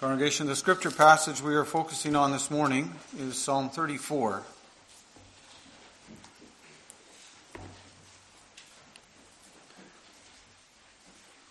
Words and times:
Congregation, 0.00 0.46
the 0.46 0.54
scripture 0.54 0.92
passage 0.92 1.42
we 1.42 1.56
are 1.56 1.64
focusing 1.64 2.14
on 2.14 2.30
this 2.30 2.52
morning 2.52 2.92
is 3.18 3.36
Psalm 3.36 3.68
34. 3.68 4.44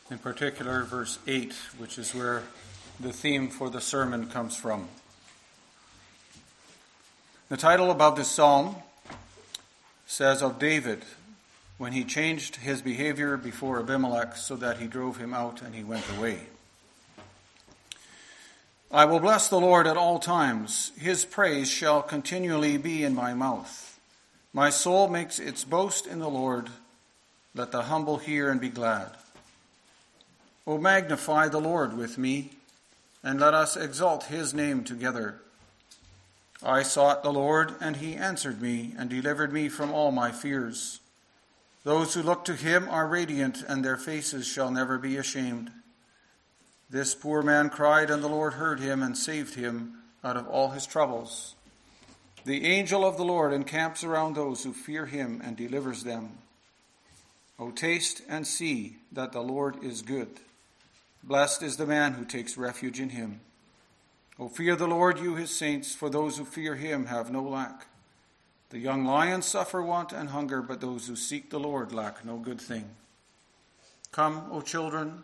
In 0.10 0.18
particular, 0.20 0.86
verse 0.86 1.20
8, 1.28 1.54
which 1.78 1.98
is 1.98 2.16
where 2.16 2.44
the 3.02 3.12
theme 3.12 3.50
for 3.50 3.70
the 3.70 3.82
sermon 3.82 4.30
comes 4.30 4.56
from. 4.56 4.88
The 7.50 7.58
title 7.58 7.92
above 7.92 8.16
this 8.16 8.32
psalm 8.32 8.78
says 10.06 10.42
of 10.42 10.58
David 10.58 11.04
when 11.78 11.92
he 11.92 12.06
changed 12.06 12.56
his 12.56 12.82
behavior 12.82 13.36
before 13.36 13.82
Abimelech 13.82 14.38
so 14.38 14.56
that 14.56 14.78
he 14.78 14.88
drove 14.88 15.18
him 15.18 15.34
out 15.34 15.62
and 15.62 15.76
he 15.76 15.84
went 15.84 16.06
away. 16.18 16.48
I 18.92 19.04
will 19.04 19.20
bless 19.20 19.50
the 19.50 19.60
Lord 19.60 19.86
at 19.86 19.98
all 19.98 20.18
times. 20.18 20.94
His 20.98 21.26
praise 21.26 21.70
shall 21.70 22.02
continually 22.02 22.78
be 22.78 23.04
in 23.04 23.14
my 23.14 23.34
mouth. 23.34 24.00
My 24.54 24.70
soul 24.70 25.10
makes 25.10 25.40
its 25.40 25.66
boast 25.66 26.08
in 26.08 26.20
the 26.20 26.30
Lord. 26.30 26.70
Let 27.54 27.72
the 27.72 27.84
humble 27.84 28.18
hear 28.18 28.50
and 28.50 28.62
be 28.62 28.70
glad. 28.70 29.10
O 30.66 30.78
magnify 30.78 31.50
the 31.50 31.60
Lord 31.60 31.98
with 31.98 32.18
me, 32.18 32.52
and 33.24 33.40
let 33.40 33.54
us 33.54 33.76
exalt 33.76 34.26
his 34.26 34.54
name 34.54 34.86
together. 34.86 35.42
I 36.64 36.84
sought 36.84 37.24
the 37.24 37.34
Lord, 37.34 37.76
and 37.82 37.98
he 37.98 38.16
answered 38.16 38.62
me, 38.62 38.96
and 38.98 39.10
delivered 39.10 39.52
me 39.52 39.68
from 39.68 39.94
all 39.94 40.12
my 40.12 40.32
fears. 40.32 41.02
Those 41.84 42.14
who 42.14 42.22
look 42.22 42.46
to 42.46 42.54
him 42.54 42.88
are 42.90 43.08
radiant, 43.08 43.64
and 43.68 43.84
their 43.84 43.98
faces 43.98 44.48
shall 44.48 44.72
never 44.72 44.98
be 44.98 45.18
ashamed. 45.18 45.72
This 46.90 47.16
poor 47.16 47.42
man 47.42 47.70
cried, 47.70 48.10
and 48.10 48.24
the 48.24 48.30
Lord 48.30 48.54
heard 48.54 48.80
him 48.80 49.04
and 49.04 49.18
saved 49.18 49.56
him 49.56 49.96
out 50.24 50.38
of 50.38 50.48
all 50.48 50.70
his 50.70 50.86
troubles. 50.86 51.56
The 52.46 52.66
angel 52.66 53.06
of 53.06 53.18
the 53.18 53.26
Lord 53.26 53.52
encamps 53.52 54.06
around 54.06 54.36
those 54.36 54.64
who 54.64 54.72
fear 54.72 55.06
him 55.06 55.42
and 55.44 55.58
delivers 55.58 56.04
them. 56.04 56.38
O 57.60 57.72
taste 57.72 58.22
and 58.30 58.48
see 58.48 58.98
that 59.12 59.34
the 59.34 59.42
Lord 59.42 59.84
is 59.84 60.02
good. 60.02 60.40
Blessed 61.24 61.64
is 61.64 61.76
the 61.76 61.86
man 61.86 62.14
who 62.14 62.24
takes 62.24 62.58
refuge 62.58 63.02
in 63.02 63.10
him. 63.10 63.42
O 64.40 64.48
fear 64.48 64.76
the 64.76 64.88
Lord, 64.88 65.20
you 65.20 65.36
his 65.36 65.54
saints, 65.54 65.94
for 65.94 66.10
those 66.10 66.38
who 66.38 66.46
fear 66.46 66.76
him 66.76 67.08
have 67.08 67.32
no 67.32 67.42
lack. 67.42 67.88
The 68.70 68.80
young 68.80 69.04
lions 69.04 69.46
suffer 69.46 69.82
want 69.82 70.14
and 70.14 70.30
hunger, 70.30 70.62
but 70.62 70.80
those 70.80 71.08
who 71.08 71.16
seek 71.16 71.50
the 71.50 71.60
Lord 71.60 71.92
lack 71.92 72.24
no 72.24 72.38
good 72.38 72.62
thing. 72.62 72.92
Come, 74.12 74.46
O 74.52 74.62
children, 74.62 75.24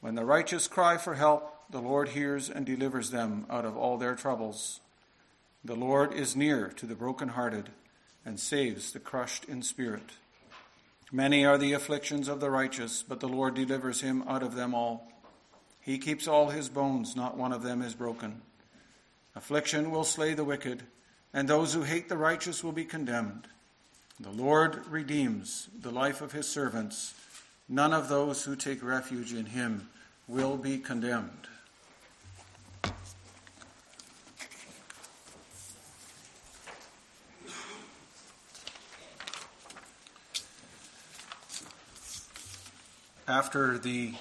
When 0.00 0.14
the 0.14 0.24
righteous 0.24 0.68
cry 0.68 0.96
for 0.96 1.14
help, 1.14 1.70
the 1.70 1.80
Lord 1.80 2.10
hears 2.10 2.48
and 2.48 2.64
delivers 2.64 3.10
them 3.10 3.46
out 3.50 3.64
of 3.64 3.76
all 3.76 3.98
their 3.98 4.14
troubles. 4.14 4.80
The 5.64 5.74
Lord 5.74 6.14
is 6.14 6.36
near 6.36 6.68
to 6.76 6.86
the 6.86 6.94
brokenhearted 6.94 7.70
and 8.24 8.38
saves 8.38 8.92
the 8.92 9.00
crushed 9.00 9.44
in 9.44 9.62
spirit. 9.62 10.12
Many 11.10 11.44
are 11.44 11.58
the 11.58 11.72
afflictions 11.72 12.28
of 12.28 12.40
the 12.40 12.50
righteous, 12.50 13.02
but 13.02 13.20
the 13.20 13.28
Lord 13.28 13.54
delivers 13.54 14.02
him 14.02 14.22
out 14.28 14.42
of 14.42 14.54
them 14.54 14.74
all. 14.74 15.10
He 15.80 15.98
keeps 15.98 16.28
all 16.28 16.50
his 16.50 16.68
bones, 16.68 17.16
not 17.16 17.36
one 17.36 17.52
of 17.52 17.62
them 17.62 17.80
is 17.82 17.94
broken. 17.94 18.42
Affliction 19.34 19.90
will 19.90 20.04
slay 20.04 20.34
the 20.34 20.44
wicked, 20.44 20.82
and 21.32 21.48
those 21.48 21.72
who 21.72 21.82
hate 21.82 22.08
the 22.08 22.16
righteous 22.16 22.62
will 22.62 22.72
be 22.72 22.84
condemned. 22.84 23.48
The 24.20 24.30
Lord 24.30 24.86
redeems 24.86 25.68
the 25.78 25.90
life 25.90 26.20
of 26.20 26.32
his 26.32 26.46
servants. 26.46 27.14
None 27.68 27.92
of 27.92 28.08
those 28.08 28.44
who 28.44 28.56
take 28.56 28.82
refuge 28.82 29.34
in 29.34 29.46
him 29.46 29.88
will 30.26 30.56
be 30.56 30.78
condemned. 30.78 31.48
After 43.26 43.76
the 43.76 44.14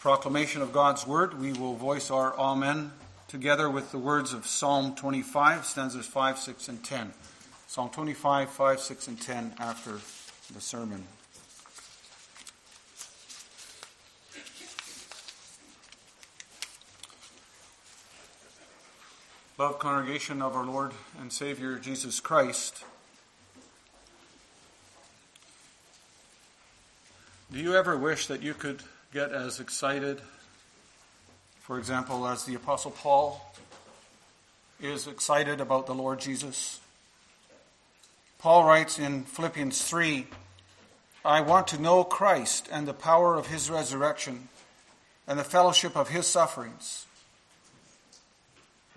proclamation 0.00 0.60
of 0.60 0.74
God's 0.74 1.06
word, 1.06 1.40
we 1.40 1.54
will 1.54 1.74
voice 1.74 2.10
our 2.10 2.38
Amen 2.38 2.92
together 3.28 3.70
with 3.70 3.90
the 3.90 3.98
words 3.98 4.34
of 4.34 4.46
Psalm 4.46 4.94
25, 4.94 5.64
stanzas 5.64 6.06
5, 6.06 6.38
6, 6.38 6.68
and 6.68 6.84
10. 6.84 7.14
Psalm 7.66 7.88
25, 7.88 8.50
5, 8.50 8.80
6, 8.80 9.08
and 9.08 9.18
10 9.18 9.54
after 9.58 9.92
the 10.52 10.60
sermon. 10.60 11.06
Loved 19.56 19.78
congregation 19.78 20.42
of 20.42 20.56
our 20.56 20.64
Lord 20.64 20.90
and 21.20 21.32
Savior 21.32 21.78
Jesus 21.78 22.18
Christ, 22.18 22.82
Do 27.52 27.60
you 27.60 27.76
ever 27.76 27.96
wish 27.96 28.26
that 28.26 28.42
you 28.42 28.52
could 28.52 28.82
get 29.12 29.30
as 29.30 29.60
excited, 29.60 30.20
for 31.60 31.78
example, 31.78 32.26
as 32.26 32.42
the 32.42 32.56
Apostle 32.56 32.90
Paul 32.90 33.54
is 34.80 35.06
excited 35.06 35.60
about 35.60 35.86
the 35.86 35.94
Lord 35.94 36.18
Jesus? 36.18 36.80
Paul 38.38 38.64
writes 38.64 38.98
in 38.98 39.22
Philippians 39.22 39.84
3 39.84 40.26
I 41.24 41.42
want 41.42 41.68
to 41.68 41.80
know 41.80 42.02
Christ 42.02 42.68
and 42.72 42.88
the 42.88 42.92
power 42.92 43.36
of 43.36 43.46
his 43.46 43.70
resurrection 43.70 44.48
and 45.28 45.38
the 45.38 45.44
fellowship 45.44 45.96
of 45.96 46.08
his 46.08 46.26
sufferings. 46.26 47.06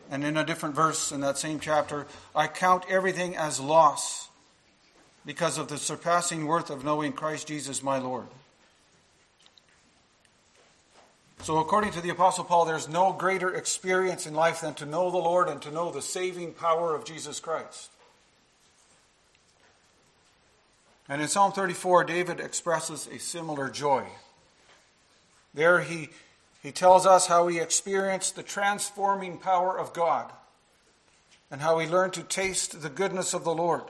And 0.09 0.23
in 0.23 0.37
a 0.37 0.45
different 0.45 0.75
verse 0.75 1.11
in 1.11 1.21
that 1.21 1.37
same 1.37 1.59
chapter, 1.59 2.07
I 2.35 2.47
count 2.47 2.85
everything 2.89 3.35
as 3.35 3.59
loss 3.59 4.29
because 5.25 5.57
of 5.57 5.67
the 5.67 5.77
surpassing 5.77 6.47
worth 6.47 6.69
of 6.69 6.85
knowing 6.85 7.11
Christ 7.11 7.47
Jesus 7.47 7.83
my 7.83 7.97
Lord. 7.97 8.27
So, 11.43 11.59
according 11.59 11.91
to 11.91 12.01
the 12.01 12.09
Apostle 12.09 12.43
Paul, 12.43 12.65
there's 12.65 12.89
no 12.89 13.13
greater 13.13 13.53
experience 13.53 14.25
in 14.25 14.33
life 14.33 14.61
than 14.61 14.73
to 14.75 14.85
know 14.85 15.11
the 15.11 15.17
Lord 15.17 15.49
and 15.49 15.61
to 15.61 15.71
know 15.71 15.91
the 15.91 16.01
saving 16.01 16.53
power 16.53 16.95
of 16.95 17.05
Jesus 17.05 17.39
Christ. 17.39 17.91
And 21.09 21.21
in 21.21 21.27
Psalm 21.27 21.51
34, 21.51 22.05
David 22.05 22.39
expresses 22.39 23.07
a 23.07 23.19
similar 23.19 23.69
joy. 23.69 24.03
There 25.53 25.79
he, 25.79 26.09
he 26.61 26.71
tells 26.71 27.05
us 27.05 27.27
how 27.27 27.47
he 27.47 27.59
experienced 27.59 28.35
the 28.35 28.43
transforming 28.43 29.37
power 29.37 29.77
of 29.77 29.93
God 29.93 30.31
and 31.49 31.61
how 31.61 31.79
he 31.79 31.87
learned 31.87 32.13
to 32.13 32.23
taste 32.23 32.81
the 32.81 32.89
goodness 32.89 33.33
of 33.33 33.43
the 33.43 33.53
Lord. 33.53 33.83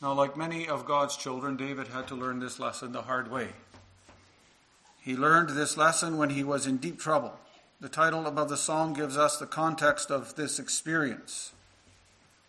Now, 0.00 0.12
like 0.12 0.36
many 0.36 0.68
of 0.68 0.86
God's 0.86 1.16
children, 1.16 1.56
David 1.56 1.88
had 1.88 2.06
to 2.08 2.14
learn 2.14 2.38
this 2.38 2.60
lesson 2.60 2.92
the 2.92 3.02
hard 3.02 3.30
way. 3.30 3.48
He 5.00 5.16
learned 5.16 5.50
this 5.50 5.76
lesson 5.76 6.18
when 6.18 6.30
he 6.30 6.44
was 6.44 6.66
in 6.66 6.76
deep 6.76 7.00
trouble. 7.00 7.32
The 7.80 7.88
title 7.88 8.26
above 8.26 8.48
the 8.48 8.56
psalm 8.56 8.92
gives 8.92 9.16
us 9.16 9.38
the 9.38 9.46
context 9.46 10.10
of 10.10 10.36
this 10.36 10.58
experience. 10.58 11.52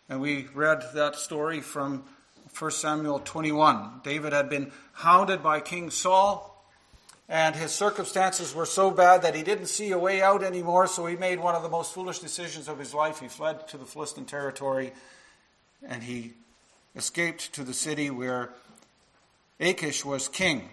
And 0.10 0.22
we 0.22 0.48
read 0.54 0.84
that 0.94 1.16
story 1.16 1.62
from 1.62 2.04
1 2.58 2.72
Samuel 2.72 3.20
21. 3.20 4.02
David 4.04 4.34
had 4.34 4.50
been 4.50 4.72
hounded 4.94 5.42
by 5.42 5.60
King 5.60 5.90
Saul, 5.92 6.49
and 7.30 7.56
his 7.56 7.72
circumstances 7.72 8.56
were 8.56 8.66
so 8.66 8.90
bad 8.90 9.22
that 9.22 9.36
he 9.36 9.44
didn't 9.44 9.68
see 9.68 9.92
a 9.92 10.00
way 10.00 10.20
out 10.20 10.44
anymore, 10.44 10.88
so 10.88 11.06
he 11.06 11.16
made 11.16 11.40
one 11.40 11.54
of 11.54 11.62
the 11.62 11.70
most 11.70 11.94
foolish 11.94 12.18
decisions 12.18 12.68
of 12.68 12.80
his 12.80 12.92
life. 12.92 13.20
He 13.20 13.28
fled 13.28 13.68
to 13.68 13.78
the 13.78 13.86
Philistine 13.86 14.26
territory, 14.26 14.92
and 15.88 16.02
he 16.02 16.34
escaped 16.96 17.54
to 17.54 17.64
the 17.64 17.74
city 17.74 18.10
where 18.10 18.50
Achish 19.60 20.04
was 20.04 20.28
king. 20.28 20.70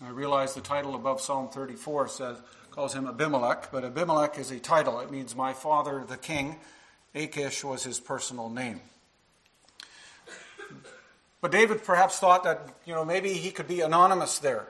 I 0.00 0.10
realize 0.10 0.54
the 0.54 0.60
title 0.60 0.94
above 0.94 1.20
Psalm 1.20 1.48
34 1.48 2.08
says 2.08 2.36
calls 2.70 2.94
him 2.94 3.08
Abimelech, 3.08 3.72
but 3.72 3.84
Abimelech 3.84 4.38
is 4.38 4.52
a 4.52 4.60
title. 4.60 5.00
It 5.00 5.10
means 5.10 5.34
my 5.34 5.52
father, 5.52 6.04
the 6.06 6.16
king. 6.16 6.56
Achish 7.16 7.64
was 7.64 7.82
his 7.82 7.98
personal 7.98 8.48
name. 8.48 8.80
But 11.40 11.50
David 11.50 11.82
perhaps 11.82 12.20
thought 12.20 12.44
that, 12.44 12.60
you 12.84 12.94
know, 12.94 13.04
maybe 13.04 13.32
he 13.32 13.50
could 13.50 13.66
be 13.66 13.80
anonymous 13.80 14.38
there, 14.38 14.68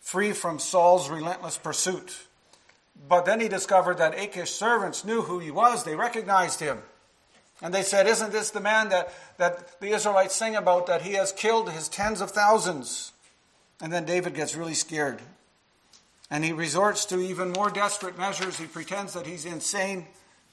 free 0.00 0.32
from 0.32 0.58
Saul's 0.58 1.08
relentless 1.08 1.58
pursuit. 1.58 2.26
But 3.08 3.24
then 3.24 3.40
he 3.40 3.48
discovered 3.48 3.98
that 3.98 4.16
Achish's 4.16 4.54
servants 4.54 5.04
knew 5.04 5.22
who 5.22 5.38
he 5.38 5.50
was. 5.50 5.84
They 5.84 5.94
recognized 5.94 6.60
him. 6.60 6.82
And 7.62 7.74
they 7.74 7.82
said, 7.82 8.06
Isn't 8.06 8.32
this 8.32 8.50
the 8.50 8.60
man 8.60 8.88
that, 8.88 9.12
that 9.36 9.80
the 9.80 9.90
Israelites 9.90 10.34
sing 10.34 10.56
about, 10.56 10.86
that 10.86 11.02
he 11.02 11.12
has 11.14 11.32
killed 11.32 11.70
his 11.70 11.88
tens 11.88 12.20
of 12.20 12.30
thousands? 12.30 13.12
And 13.80 13.92
then 13.92 14.04
David 14.04 14.34
gets 14.34 14.56
really 14.56 14.74
scared. 14.74 15.20
And 16.30 16.44
he 16.44 16.52
resorts 16.52 17.04
to 17.06 17.20
even 17.20 17.52
more 17.52 17.70
desperate 17.70 18.18
measures. 18.18 18.58
He 18.58 18.66
pretends 18.66 19.14
that 19.14 19.26
he's 19.26 19.44
insane. 19.44 20.06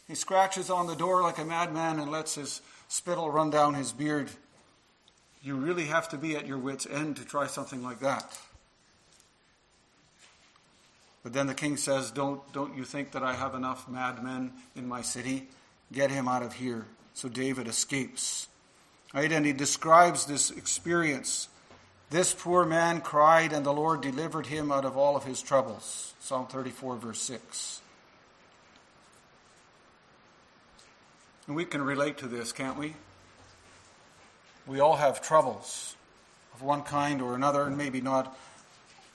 He 0.08 0.16
scratches 0.16 0.70
on 0.70 0.88
the 0.88 0.96
door 0.96 1.22
like 1.22 1.38
a 1.38 1.46
madman 1.46 2.00
and 2.00 2.10
lets 2.10 2.36
his 2.36 2.62
spittle 2.88 3.30
run 3.30 3.50
down 3.50 3.74
his 3.74 3.92
beard. 3.92 4.30
You 5.42 5.56
really 5.56 5.86
have 5.86 6.10
to 6.10 6.18
be 6.18 6.36
at 6.36 6.48
your 6.48 6.58
wits' 6.58 6.88
end 6.88 7.18
to 7.18 7.26
try 7.26 7.48
something 7.48 7.84
like 7.84 8.00
that. 8.00 8.38
But 11.28 11.34
then 11.34 11.48
the 11.48 11.54
king 11.54 11.76
says, 11.76 12.10
Don't, 12.10 12.40
don't 12.54 12.78
you 12.78 12.86
think 12.86 13.12
that 13.12 13.22
I 13.22 13.34
have 13.34 13.54
enough 13.54 13.90
madmen 13.90 14.54
in 14.78 14.88
my 14.88 15.02
city? 15.02 15.50
Get 15.92 16.10
him 16.10 16.26
out 16.26 16.42
of 16.42 16.54
here. 16.54 16.86
So 17.16 17.28
David 17.28 17.68
escapes. 17.68 18.48
Right? 19.14 19.30
And 19.30 19.46
he 19.46 19.52
describes 19.52 20.26
this 20.26 20.52
experience. 20.52 21.50
This 22.10 22.34
poor 22.34 22.64
man 22.64 23.02
cried, 23.02 23.52
and 23.52 23.66
the 23.66 23.74
Lord 23.74 24.00
delivered 24.00 24.46
him 24.46 24.72
out 24.72 24.86
of 24.86 24.96
all 24.96 25.18
of 25.18 25.26
his 25.26 25.42
troubles. 25.42 26.14
Psalm 26.22 26.48
34, 26.48 26.96
verse 26.96 27.20
6. 27.20 27.82
And 31.48 31.58
we 31.58 31.66
can 31.66 31.82
relate 31.82 32.20
to 32.20 32.28
this, 32.30 32.54
can't 32.54 32.78
we? 32.78 32.94
We 34.66 34.80
all 34.80 34.96
have 34.96 35.22
troubles 35.22 35.98
of 36.54 36.62
one 36.62 36.84
kind 36.84 37.22
or 37.22 37.36
another, 37.36 37.64
and 37.64 37.78
maybe 37.78 38.00
not 38.00 38.34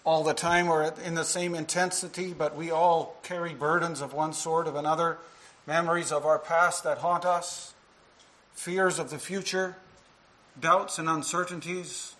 all 0.04 0.24
the 0.24 0.34
time 0.34 0.68
or 0.68 0.92
in 1.04 1.14
the 1.14 1.24
same 1.24 1.54
intensity, 1.54 2.32
but 2.32 2.56
we 2.56 2.70
all 2.70 3.16
carry 3.22 3.54
burdens 3.54 4.00
of 4.00 4.12
one 4.12 4.32
sort 4.32 4.66
or 4.66 4.76
another, 4.76 5.18
memories 5.66 6.10
of 6.10 6.26
our 6.26 6.38
past 6.38 6.84
that 6.84 6.98
haunt 6.98 7.24
us. 7.24 7.74
Fears 8.54 8.98
of 8.98 9.10
the 9.10 9.18
future, 9.18 9.76
doubts 10.60 10.98
and 10.98 11.08
uncertainties, 11.08 12.14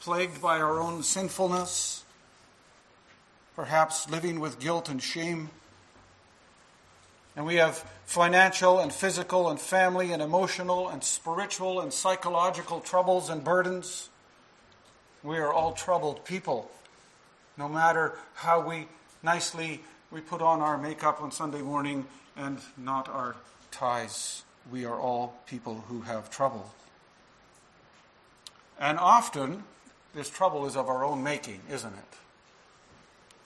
plagued 0.00 0.40
by 0.40 0.60
our 0.60 0.78
own 0.78 1.02
sinfulness, 1.02 2.04
perhaps 3.56 4.08
living 4.08 4.40
with 4.40 4.60
guilt 4.60 4.88
and 4.88 5.02
shame. 5.02 5.50
And 7.36 7.44
we 7.44 7.56
have 7.56 7.84
financial 8.06 8.78
and 8.78 8.92
physical 8.92 9.48
and 9.50 9.60
family 9.60 10.12
and 10.12 10.22
emotional 10.22 10.88
and 10.88 11.02
spiritual 11.04 11.80
and 11.80 11.92
psychological 11.92 12.80
troubles 12.80 13.28
and 13.28 13.44
burdens. 13.44 14.08
We 15.22 15.38
are 15.38 15.52
all 15.52 15.72
troubled 15.72 16.24
people, 16.24 16.70
no 17.56 17.68
matter 17.68 18.14
how 18.34 18.60
we 18.60 18.86
nicely 19.22 19.82
we 20.10 20.20
put 20.20 20.40
on 20.40 20.60
our 20.60 20.78
makeup 20.78 21.20
on 21.20 21.32
Sunday 21.32 21.60
morning 21.60 22.06
and 22.36 22.58
not 22.76 23.08
our 23.08 23.36
ties 23.70 24.42
we 24.70 24.84
are 24.84 24.98
all 24.98 25.34
people 25.46 25.84
who 25.88 26.02
have 26.02 26.30
trouble. 26.30 26.72
And 28.78 28.98
often, 28.98 29.64
this 30.14 30.30
trouble 30.30 30.66
is 30.66 30.76
of 30.76 30.88
our 30.88 31.04
own 31.04 31.22
making, 31.22 31.60
isn't 31.70 31.92
it? 31.92 32.16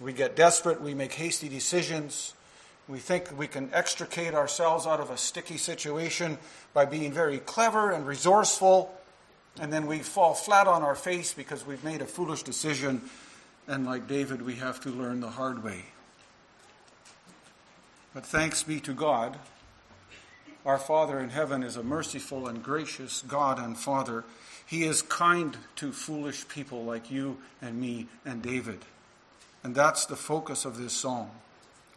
We 0.01 0.13
get 0.13 0.37
desperate, 0.37 0.81
we 0.81 0.95
make 0.95 1.13
hasty 1.13 1.49
decisions, 1.49 2.35
we 2.89 2.99
think 2.99 3.39
we 3.39 3.47
can 3.47 3.71
extricate 3.73 4.35
ourselves 4.35 4.87
out 4.87 5.01
of 5.01 5.11
a 5.11 5.17
sticky 5.17 5.57
situation 5.57 6.39
by 6.75 6.85
being 6.85 7.13
very 7.13 7.39
clever 7.39 7.93
and 7.93 8.07
resourceful, 8.07 8.93
and 9.61 9.73
then 9.73 9.87
we 9.87 9.99
fall 9.99 10.35
flat 10.35 10.67
on 10.67 10.83
our 10.83 10.95
face 10.95 11.35
because 11.35 11.67
we've 11.67 11.85
made 11.85 12.01
a 12.01 12.07
foolish 12.07 12.43
decision, 12.43 13.03
and 13.67 13.87
like 13.87 14.07
David, 14.09 14.43
we 14.43 14.55
have 14.57 14.81
to 14.81 14.91
learn 14.91 15.21
the 15.21 15.31
hard 15.31 15.63
way. 15.63 15.85
But 18.15 18.27
thanks 18.27 18.63
be 18.63 18.81
to 18.81 18.93
God 18.93 19.39
our 20.65 20.79
Father 20.79 21.19
in 21.19 21.31
heaven 21.31 21.65
is 21.65 21.77
a 21.77 21.83
merciful 21.83 22.47
and 22.47 22.63
gracious 22.63 23.23
God 23.27 23.59
and 23.59 23.77
Father. 23.77 24.25
He 24.65 24.85
is 24.85 25.03
kind 25.03 25.57
to 25.77 25.91
foolish 25.91 26.47
people 26.47 26.85
like 26.85 27.11
you 27.11 27.39
and 27.61 27.81
me 27.81 28.07
and 28.25 28.43
David. 28.43 28.79
And 29.65 29.75
that's 29.75 30.07
the 30.07 30.17
focus 30.17 30.65
of 30.65 30.79
this 30.79 30.93
psalm. 30.93 31.31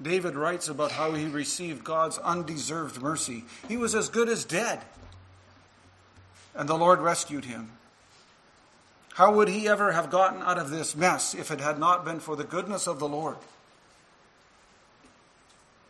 David 0.02 0.36
writes 0.36 0.68
about 0.68 0.92
how 0.92 1.14
he 1.14 1.26
received 1.26 1.84
God's 1.84 2.18
undeserved 2.18 3.02
mercy. 3.02 3.46
He 3.68 3.78
was 3.78 3.94
as 3.94 4.10
good 4.10 4.30
as 4.30 4.44
dead, 4.44 4.82
and 6.56 6.70
the 6.70 6.78
Lord 6.78 7.00
rescued 7.00 7.46
him. 7.46 7.72
How 9.14 9.34
would 9.34 9.48
he 9.48 9.68
ever 9.68 9.92
have 9.92 10.10
gotten 10.10 10.42
out 10.42 10.58
of 10.58 10.70
this 10.70 10.96
mess 10.96 11.34
if 11.34 11.52
it 11.52 11.62
had 11.62 11.80
not 11.80 12.04
been 12.04 12.20
for 12.20 12.36
the 12.36 12.44
goodness 12.44 12.88
of 12.88 13.00
the 13.00 13.08
Lord? 13.08 13.38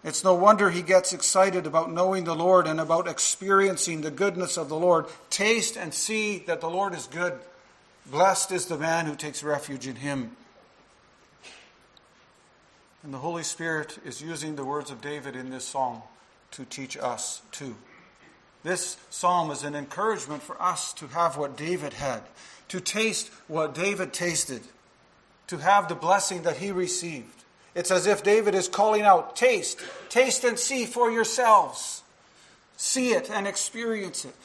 It's 0.03 0.23
no 0.23 0.35
wonder 0.35 0.69
he 0.69 0.83
gets 0.83 1.13
excited 1.13 1.65
about 1.65 1.91
knowing 1.91 2.25
the 2.25 2.35
Lord 2.35 2.67
and 2.67 2.79
about 2.79 3.07
experiencing 3.07 4.01
the 4.01 4.12
goodness 4.12 4.56
of 4.56 4.69
the 4.69 4.77
Lord. 4.77 5.07
Taste 5.31 5.75
and 5.75 5.91
see 5.91 6.38
that 6.45 6.62
the 6.62 6.69
Lord 6.69 6.94
is 6.94 7.07
good. 7.07 7.33
Blessed 8.06 8.51
is 8.51 8.68
the 8.68 8.77
man 8.77 9.07
who 9.07 9.15
takes 9.15 9.41
refuge 9.41 9.88
in 9.88 9.95
him. 9.95 10.38
And 13.01 13.11
the 13.11 13.18
Holy 13.18 13.41
Spirit 13.41 13.97
is 14.06 14.21
using 14.21 14.56
the 14.56 14.65
words 14.65 14.91
of 14.91 15.01
David 15.01 15.35
in 15.35 15.50
this 15.50 15.65
psalm 15.65 16.03
to 16.51 16.65
teach 16.65 16.97
us 16.97 17.41
too. 17.51 17.75
This 18.65 18.97
psalm 19.12 19.51
is 19.51 19.63
an 19.63 19.75
encouragement 19.75 20.41
for 20.41 20.59
us 20.59 20.91
to 20.94 21.06
have 21.09 21.38
what 21.38 21.56
David 21.56 21.94
had, 21.94 22.23
to 22.69 22.79
taste 22.79 23.29
what 23.47 23.75
David 23.75 24.12
tasted, 24.12 24.63
to 25.45 25.57
have 25.57 25.88
the 25.88 25.94
blessing 25.94 26.41
that 26.41 26.57
he 26.57 26.71
received. 26.71 27.44
It's 27.75 27.91
as 27.91 28.07
if 28.07 28.23
David 28.23 28.56
is 28.56 28.67
calling 28.67 29.03
out, 29.03 29.35
Taste, 29.35 29.79
taste 30.09 30.44
and 30.44 30.57
see 30.57 30.88
for 30.88 31.12
yourselves. 31.12 32.01
See 32.75 33.09
it 33.09 33.29
and 33.29 33.45
experience 33.45 34.25
it. 34.25 34.35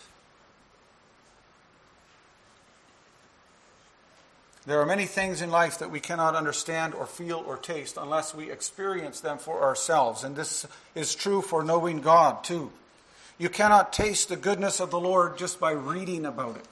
There 4.67 4.83
are 4.83 4.87
many 4.87 5.07
things 5.07 5.41
in 5.41 5.51
life 5.51 5.79
that 5.79 5.91
we 5.91 5.99
cannot 5.99 6.35
understand 6.35 6.93
or 6.93 7.07
feel 7.07 7.43
or 7.47 7.57
taste 7.57 7.97
unless 7.99 8.35
we 8.35 8.51
experience 8.51 9.21
them 9.21 9.39
for 9.39 9.63
ourselves. 9.63 10.25
And 10.25 10.37
this 10.37 10.67
is 10.95 11.15
true 11.15 11.41
for 11.41 11.65
knowing 11.65 12.03
God, 12.03 12.45
too. 12.45 12.71
You 13.41 13.49
cannot 13.49 13.95
taste 13.95 14.29
the 14.29 14.37
goodness 14.37 14.81
of 14.81 14.91
the 14.91 15.01
Lord 15.01 15.39
just 15.39 15.59
by 15.59 15.71
reading 15.71 16.27
about 16.27 16.57
it. 16.57 16.69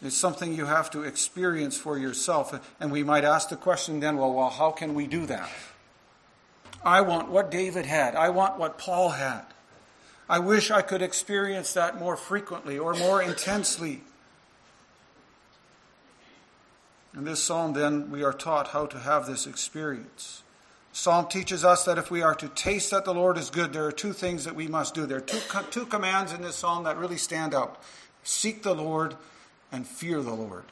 It's 0.00 0.16
something 0.16 0.54
you 0.54 0.66
have 0.66 0.92
to 0.92 1.02
experience 1.02 1.76
for 1.76 1.98
yourself. 1.98 2.72
And 2.78 2.92
we 2.92 3.02
might 3.02 3.24
ask 3.24 3.48
the 3.48 3.56
question 3.56 3.98
then, 3.98 4.16
well, 4.16 4.32
well, 4.32 4.48
how 4.48 4.70
can 4.70 4.94
we 4.94 5.08
do 5.08 5.26
that? 5.26 5.50
I 6.84 7.00
want 7.00 7.30
what 7.30 7.50
David 7.50 7.84
had. 7.84 8.14
I 8.14 8.28
want 8.28 8.60
what 8.60 8.78
Paul 8.78 9.08
had. 9.10 9.42
I 10.28 10.38
wish 10.38 10.70
I 10.70 10.82
could 10.82 11.02
experience 11.02 11.72
that 11.72 11.98
more 11.98 12.16
frequently 12.16 12.78
or 12.78 12.94
more 12.94 13.20
intensely. 13.20 14.02
In 17.12 17.24
this 17.24 17.42
psalm, 17.42 17.72
then, 17.72 18.08
we 18.12 18.22
are 18.22 18.32
taught 18.32 18.68
how 18.68 18.86
to 18.86 19.00
have 19.00 19.26
this 19.26 19.48
experience. 19.48 20.44
Psalm 20.92 21.26
teaches 21.26 21.64
us 21.64 21.84
that 21.86 21.96
if 21.96 22.10
we 22.10 22.20
are 22.20 22.34
to 22.34 22.48
taste 22.48 22.90
that 22.90 23.06
the 23.06 23.14
Lord 23.14 23.38
is 23.38 23.48
good, 23.48 23.72
there 23.72 23.86
are 23.86 23.92
two 23.92 24.12
things 24.12 24.44
that 24.44 24.54
we 24.54 24.68
must 24.68 24.94
do. 24.94 25.06
There 25.06 25.18
are 25.18 25.22
two, 25.22 25.40
two 25.70 25.86
commands 25.86 26.32
in 26.32 26.42
this 26.42 26.56
psalm 26.56 26.84
that 26.84 26.98
really 26.98 27.16
stand 27.16 27.54
out 27.54 27.80
seek 28.24 28.62
the 28.62 28.74
Lord 28.74 29.16
and 29.72 29.86
fear 29.86 30.20
the 30.20 30.34
Lord. 30.34 30.64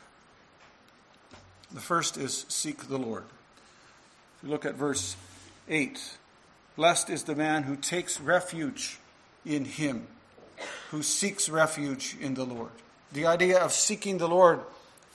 The 1.73 1.81
first 1.81 2.17
is 2.17 2.45
seek 2.49 2.89
the 2.89 2.99
Lord. 2.99 3.25
If 4.37 4.45
you 4.45 4.51
look 4.51 4.67
at 4.67 4.75
verse 4.75 5.17
8, 5.69 6.19
blessed 6.77 7.11
is 7.11 7.25
the 7.25 7.35
man 7.35 7.63
who 7.63 7.77
takes 7.77 8.21
refuge 8.21 8.99
in 9.47 9.65
him, 9.65 10.07
who 10.91 11.03
seeks 11.03 11.49
refuge 11.49 12.17
in 12.21 12.35
the 12.35 12.45
Lord. 12.45 12.71
The 13.13 13.27
idea 13.27 13.59
of 13.59 13.73
seeking 13.73 14.19
the 14.19 14.29
Lord 14.29 14.61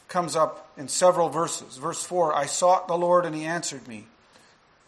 comes 0.08 0.36
up 0.36 0.72
in 0.78 0.88
several 0.88 1.30
verses. 1.30 1.78
Verse 1.78 2.04
4, 2.04 2.36
I 2.36 2.48
sought 2.48 2.88
the 2.88 2.98
Lord 2.98 3.26
and 3.26 3.36
he 3.36 3.44
answered 3.44 3.88
me. 3.88 4.08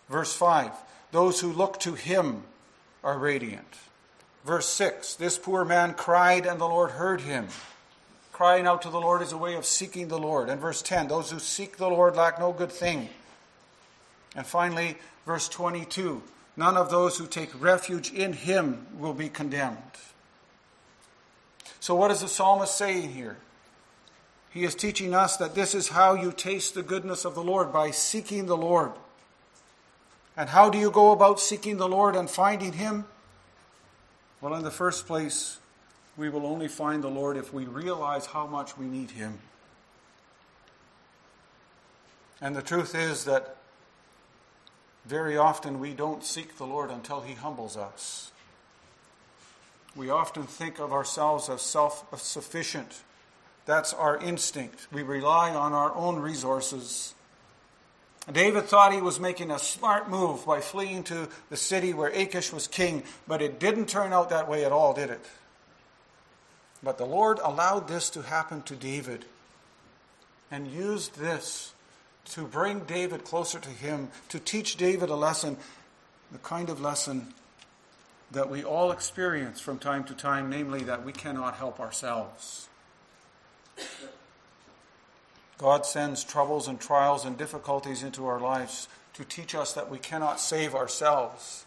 Verse 0.09 0.33
5, 0.33 0.71
those 1.11 1.39
who 1.41 1.51
look 1.51 1.79
to 1.81 1.93
him 1.93 2.43
are 3.03 3.17
radiant. 3.17 3.67
Verse 4.45 4.67
6, 4.69 5.15
this 5.15 5.37
poor 5.37 5.65
man 5.65 5.93
cried 5.93 6.45
and 6.45 6.59
the 6.59 6.67
Lord 6.67 6.91
heard 6.91 7.21
him. 7.21 7.47
Crying 8.31 8.67
out 8.67 8.83
to 8.83 8.89
the 8.89 9.01
Lord 9.01 9.21
is 9.21 9.31
a 9.31 9.37
way 9.37 9.55
of 9.55 9.65
seeking 9.65 10.07
the 10.07 10.19
Lord. 10.19 10.47
And 10.47 10.61
verse 10.61 10.81
10 10.81 11.07
those 11.07 11.31
who 11.31 11.39
seek 11.39 11.77
the 11.77 11.89
Lord 11.89 12.15
lack 12.15 12.39
no 12.39 12.53
good 12.53 12.71
thing. 12.71 13.09
And 14.35 14.45
finally, 14.45 14.97
verse 15.25 15.49
22 15.49 16.21
none 16.55 16.77
of 16.77 16.89
those 16.89 17.17
who 17.17 17.27
take 17.27 17.49
refuge 17.61 18.11
in 18.11 18.33
him 18.33 18.85
will 18.97 19.13
be 19.13 19.29
condemned. 19.29 19.77
So, 21.79 21.95
what 21.95 22.11
is 22.11 22.21
the 22.21 22.27
psalmist 22.27 22.75
saying 22.75 23.11
here? 23.11 23.37
He 24.49 24.63
is 24.63 24.75
teaching 24.75 25.13
us 25.13 25.37
that 25.37 25.55
this 25.55 25.75
is 25.75 25.89
how 25.89 26.15
you 26.15 26.31
taste 26.31 26.73
the 26.73 26.83
goodness 26.83 27.25
of 27.25 27.35
the 27.35 27.43
Lord 27.43 27.71
by 27.71 27.91
seeking 27.91 28.45
the 28.45 28.57
Lord. 28.57 28.91
And 30.37 30.49
how 30.49 30.69
do 30.69 30.77
you 30.77 30.91
go 30.91 31.11
about 31.11 31.39
seeking 31.39 31.77
the 31.77 31.89
Lord 31.89 32.15
and 32.15 32.29
finding 32.29 32.73
him? 32.73 33.05
Well, 34.39 34.53
in 34.53 34.63
the 34.63 34.71
first 34.71 35.07
place, 35.07 35.57
we 36.17 36.29
will 36.29 36.45
only 36.45 36.67
find 36.67 37.03
the 37.03 37.09
Lord 37.09 37.37
if 37.37 37.53
we 37.53 37.65
realize 37.65 38.27
how 38.27 38.47
much 38.47 38.77
we 38.77 38.85
need 38.85 39.11
Him. 39.11 39.37
And 42.41 42.55
the 42.55 42.61
truth 42.61 42.95
is 42.95 43.25
that 43.25 43.55
very 45.05 45.37
often 45.37 45.79
we 45.79 45.93
don't 45.93 46.23
seek 46.23 46.57
the 46.57 46.65
Lord 46.65 46.89
until 46.89 47.21
He 47.21 47.33
humbles 47.33 47.77
us. 47.77 48.31
We 49.95 50.09
often 50.09 50.43
think 50.43 50.79
of 50.79 50.91
ourselves 50.91 51.49
as 51.49 51.61
self 51.61 52.05
sufficient. 52.19 53.03
That's 53.65 53.93
our 53.93 54.17
instinct. 54.17 54.87
We 54.91 55.03
rely 55.03 55.51
on 55.51 55.73
our 55.73 55.93
own 55.95 56.19
resources. 56.19 57.13
David 58.31 58.65
thought 58.65 58.93
he 58.93 59.01
was 59.01 59.19
making 59.19 59.51
a 59.51 59.59
smart 59.59 60.09
move 60.09 60.45
by 60.45 60.59
fleeing 60.59 61.03
to 61.05 61.29
the 61.49 61.57
city 61.57 61.93
where 61.93 62.09
Achish 62.09 62.51
was 62.51 62.67
king, 62.67 63.03
but 63.27 63.41
it 63.41 63.59
didn't 63.59 63.87
turn 63.87 64.11
out 64.11 64.29
that 64.29 64.49
way 64.49 64.65
at 64.65 64.71
all, 64.71 64.93
did 64.93 65.09
it? 65.09 65.25
But 66.83 66.97
the 66.97 67.05
Lord 67.05 67.39
allowed 67.41 67.87
this 67.87 68.09
to 68.11 68.21
happen 68.21 68.61
to 68.63 68.75
David 68.75 69.25
and 70.51 70.67
used 70.67 71.17
this 71.17 71.73
to 72.31 72.43
bring 72.43 72.79
David 72.81 73.23
closer 73.23 73.59
to 73.59 73.69
him, 73.69 74.09
to 74.29 74.39
teach 74.39 74.75
David 74.75 75.09
a 75.09 75.15
lesson, 75.15 75.57
the 76.31 76.37
kind 76.39 76.69
of 76.69 76.81
lesson 76.81 77.33
that 78.31 78.49
we 78.49 78.63
all 78.63 78.91
experience 78.91 79.61
from 79.61 79.79
time 79.79 80.03
to 80.03 80.13
time, 80.13 80.49
namely 80.49 80.83
that 80.83 81.05
we 81.05 81.13
cannot 81.13 81.55
help 81.55 81.79
ourselves. 81.79 82.67
God 85.57 85.85
sends 85.85 86.23
troubles 86.23 86.67
and 86.67 86.79
trials 86.79 87.25
and 87.25 87.37
difficulties 87.37 88.03
into 88.03 88.27
our 88.27 88.39
lives 88.39 88.87
to 89.13 89.23
teach 89.25 89.55
us 89.55 89.73
that 89.73 89.89
we 89.89 89.97
cannot 89.97 90.39
save 90.39 90.75
ourselves. 90.75 91.65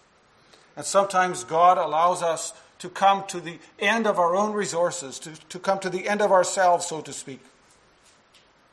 And 0.76 0.86
sometimes 0.86 1.44
God 1.44 1.78
allows 1.78 2.22
us 2.22 2.52
to 2.78 2.88
come 2.88 3.24
to 3.28 3.40
the 3.40 3.58
end 3.78 4.06
of 4.06 4.18
our 4.18 4.36
own 4.36 4.52
resources, 4.52 5.18
to, 5.20 5.32
to 5.48 5.58
come 5.58 5.80
to 5.80 5.90
the 5.90 6.08
end 6.08 6.22
of 6.22 6.30
ourselves, 6.30 6.86
so 6.86 7.00
to 7.00 7.12
speak 7.12 7.40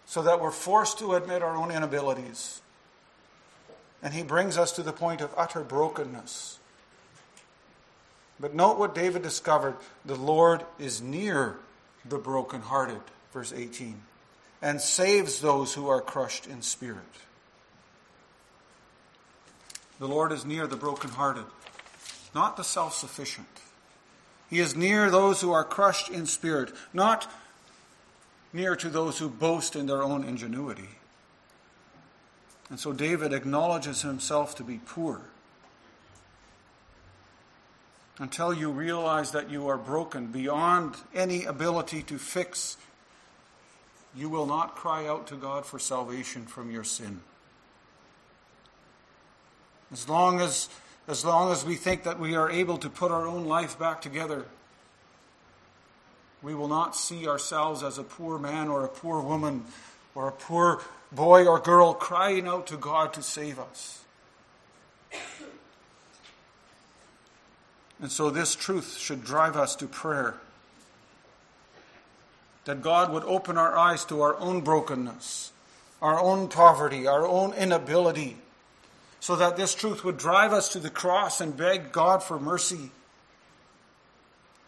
so 0.08 0.22
that 0.22 0.40
we're 0.40 0.52
forced 0.52 0.98
to 1.00 1.14
admit 1.16 1.44
our 1.44 1.56
own 1.56 1.70
inabilities. 1.70 2.62
And 4.02 4.14
he 4.14 4.24
brings 4.24 4.58
us 4.58 4.72
to 4.74 4.84
the 4.84 4.94
point 4.94 5.20
of 5.20 5.34
utter 5.36 5.62
brokenness. 5.62 6.60
But 8.40 8.56
note 8.56 8.80
what 8.80 8.96
David 8.96 9.22
discovered 9.22 9.76
the 10.06 10.16
Lord 10.16 10.64
is 10.80 11.02
near 11.02 11.58
the 12.06 12.18
brokenhearted, 12.18 13.02
verse 13.34 13.52
18, 13.52 14.02
and 14.62 14.82
saves 14.82 15.40
those 15.40 15.74
who 15.74 15.88
are 15.88 16.02
crushed 16.02 16.48
in 16.48 16.62
spirit. 16.62 17.04
The 20.00 20.08
Lord 20.08 20.32
is 20.32 20.46
near 20.46 20.68
the 20.68 20.76
brokenhearted, 20.76 21.46
not 22.34 22.58
the 22.58 22.64
self 22.64 22.94
sufficient. 22.94 23.48
He 24.50 24.60
is 24.60 24.76
near 24.76 25.10
those 25.10 25.42
who 25.42 25.52
are 25.52 25.64
crushed 25.64 26.10
in 26.10 26.26
spirit, 26.26 26.72
not 26.94 27.32
near 28.54 28.76
to 28.76 28.90
those 28.90 29.20
who 29.20 29.30
boast 29.30 29.76
in 29.76 29.88
their 29.88 30.02
own 30.02 30.24
ingenuity. 30.24 30.90
And 32.70 32.80
so 32.80 32.94
David 32.94 33.34
acknowledges 33.34 34.02
himself 34.02 34.56
to 34.56 34.64
be 34.64 34.80
poor. 34.86 35.22
Until 38.20 38.54
you 38.54 38.72
realize 38.72 39.32
that 39.32 39.52
you 39.52 39.68
are 39.68 39.78
broken 39.78 40.28
beyond 40.28 40.96
any 41.14 41.46
ability 41.46 42.02
to 42.04 42.18
fix, 42.18 42.78
you 44.16 44.30
will 44.30 44.46
not 44.46 44.76
cry 44.76 45.08
out 45.08 45.28
to 45.28 45.36
God 45.36 45.66
for 45.66 45.80
salvation 45.80 46.46
from 46.46 46.72
your 46.72 46.84
sin. 46.84 47.22
As 49.92 50.10
long 50.10 50.42
as, 50.42 50.70
as 51.08 51.24
long 51.24 51.52
as 51.52 51.64
we 51.66 51.76
think 51.76 52.04
that 52.04 52.20
we 52.20 52.36
are 52.36 52.50
able 52.50 52.78
to 52.80 52.90
put 52.90 53.12
our 53.12 53.26
own 53.26 53.46
life 53.46 53.80
back 53.80 54.02
together, 54.02 54.46
we 56.42 56.54
will 56.54 56.68
not 56.68 56.96
see 56.96 57.28
ourselves 57.28 57.84
as 57.84 57.98
a 57.98 58.04
poor 58.04 58.38
man 58.38 58.68
or 58.68 58.84
a 58.84 58.88
poor 58.88 59.22
woman 59.22 59.66
or 60.14 60.28
a 60.28 60.32
poor 60.32 60.82
boy 61.12 61.46
or 61.48 61.60
girl 61.60 61.94
crying 61.94 62.48
out 62.48 62.68
to 62.68 62.78
God 62.78 63.14
to 63.14 63.22
save 63.22 63.60
us. 63.60 64.04
And 68.00 68.12
so, 68.12 68.30
this 68.30 68.56
truth 68.56 68.98
should 68.98 69.24
drive 69.24 69.56
us 69.56 69.76
to 69.78 69.88
prayer. 69.88 70.36
That 72.68 72.82
God 72.82 73.12
would 73.12 73.24
open 73.24 73.58
our 73.58 73.76
eyes 73.76 74.06
to 74.06 74.22
our 74.22 74.38
own 74.38 74.62
brokenness, 74.62 75.52
our 76.02 76.20
own 76.20 76.48
poverty, 76.48 77.08
our 77.08 77.26
own 77.26 77.54
inability, 77.54 78.38
so 79.20 79.36
that 79.36 79.58
this 79.58 79.74
truth 79.74 80.04
would 80.04 80.18
drive 80.18 80.54
us 80.54 80.70
to 80.70 80.80
the 80.80 80.90
cross 80.90 81.42
and 81.42 81.58
beg 81.58 81.92
God 81.92 82.22
for 82.22 82.40
mercy 82.40 82.92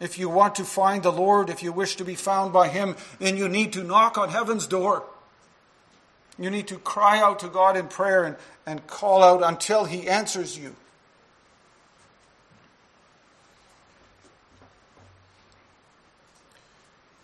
if 0.00 0.18
you 0.18 0.30
want 0.30 0.54
to 0.54 0.64
find 0.64 1.02
the 1.02 1.12
Lord, 1.12 1.50
if 1.50 1.62
you 1.62 1.72
wish 1.72 1.96
to 1.96 2.04
be 2.04 2.14
found 2.14 2.52
by 2.54 2.68
Him, 2.68 2.96
then 3.18 3.36
you 3.36 3.48
need 3.48 3.74
to 3.74 3.84
knock 3.84 4.16
on 4.16 4.30
heaven's 4.30 4.66
door. 4.66 5.04
You 6.38 6.48
need 6.50 6.68
to 6.68 6.78
cry 6.78 7.20
out 7.20 7.40
to 7.40 7.48
God 7.48 7.76
in 7.76 7.86
prayer 7.86 8.24
and, 8.24 8.36
and 8.64 8.86
call 8.86 9.22
out 9.22 9.42
until 9.42 9.84
He 9.84 10.08
answers 10.08 10.58
you. 10.58 10.74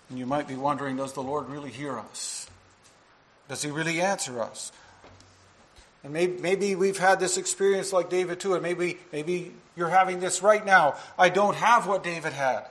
And 0.08 0.18
you 0.18 0.26
might 0.26 0.46
be 0.46 0.56
wondering 0.56 0.96
does 0.96 1.12
the 1.12 1.22
Lord 1.22 1.48
really 1.48 1.70
hear 1.70 1.98
us? 1.98 2.48
Does 3.48 3.62
He 3.62 3.70
really 3.70 4.00
answer 4.00 4.40
us? 4.40 4.72
And 6.04 6.12
maybe, 6.12 6.40
maybe 6.40 6.74
we've 6.76 6.98
had 6.98 7.18
this 7.18 7.36
experience 7.36 7.92
like 7.92 8.08
David 8.08 8.38
too, 8.38 8.54
and 8.54 8.62
maybe, 8.62 8.98
maybe 9.12 9.52
you're 9.76 9.88
having 9.88 10.20
this 10.20 10.40
right 10.40 10.64
now. 10.64 10.94
I 11.18 11.28
don't 11.28 11.56
have 11.56 11.86
what 11.88 12.04
David 12.04 12.32
had. 12.32 12.64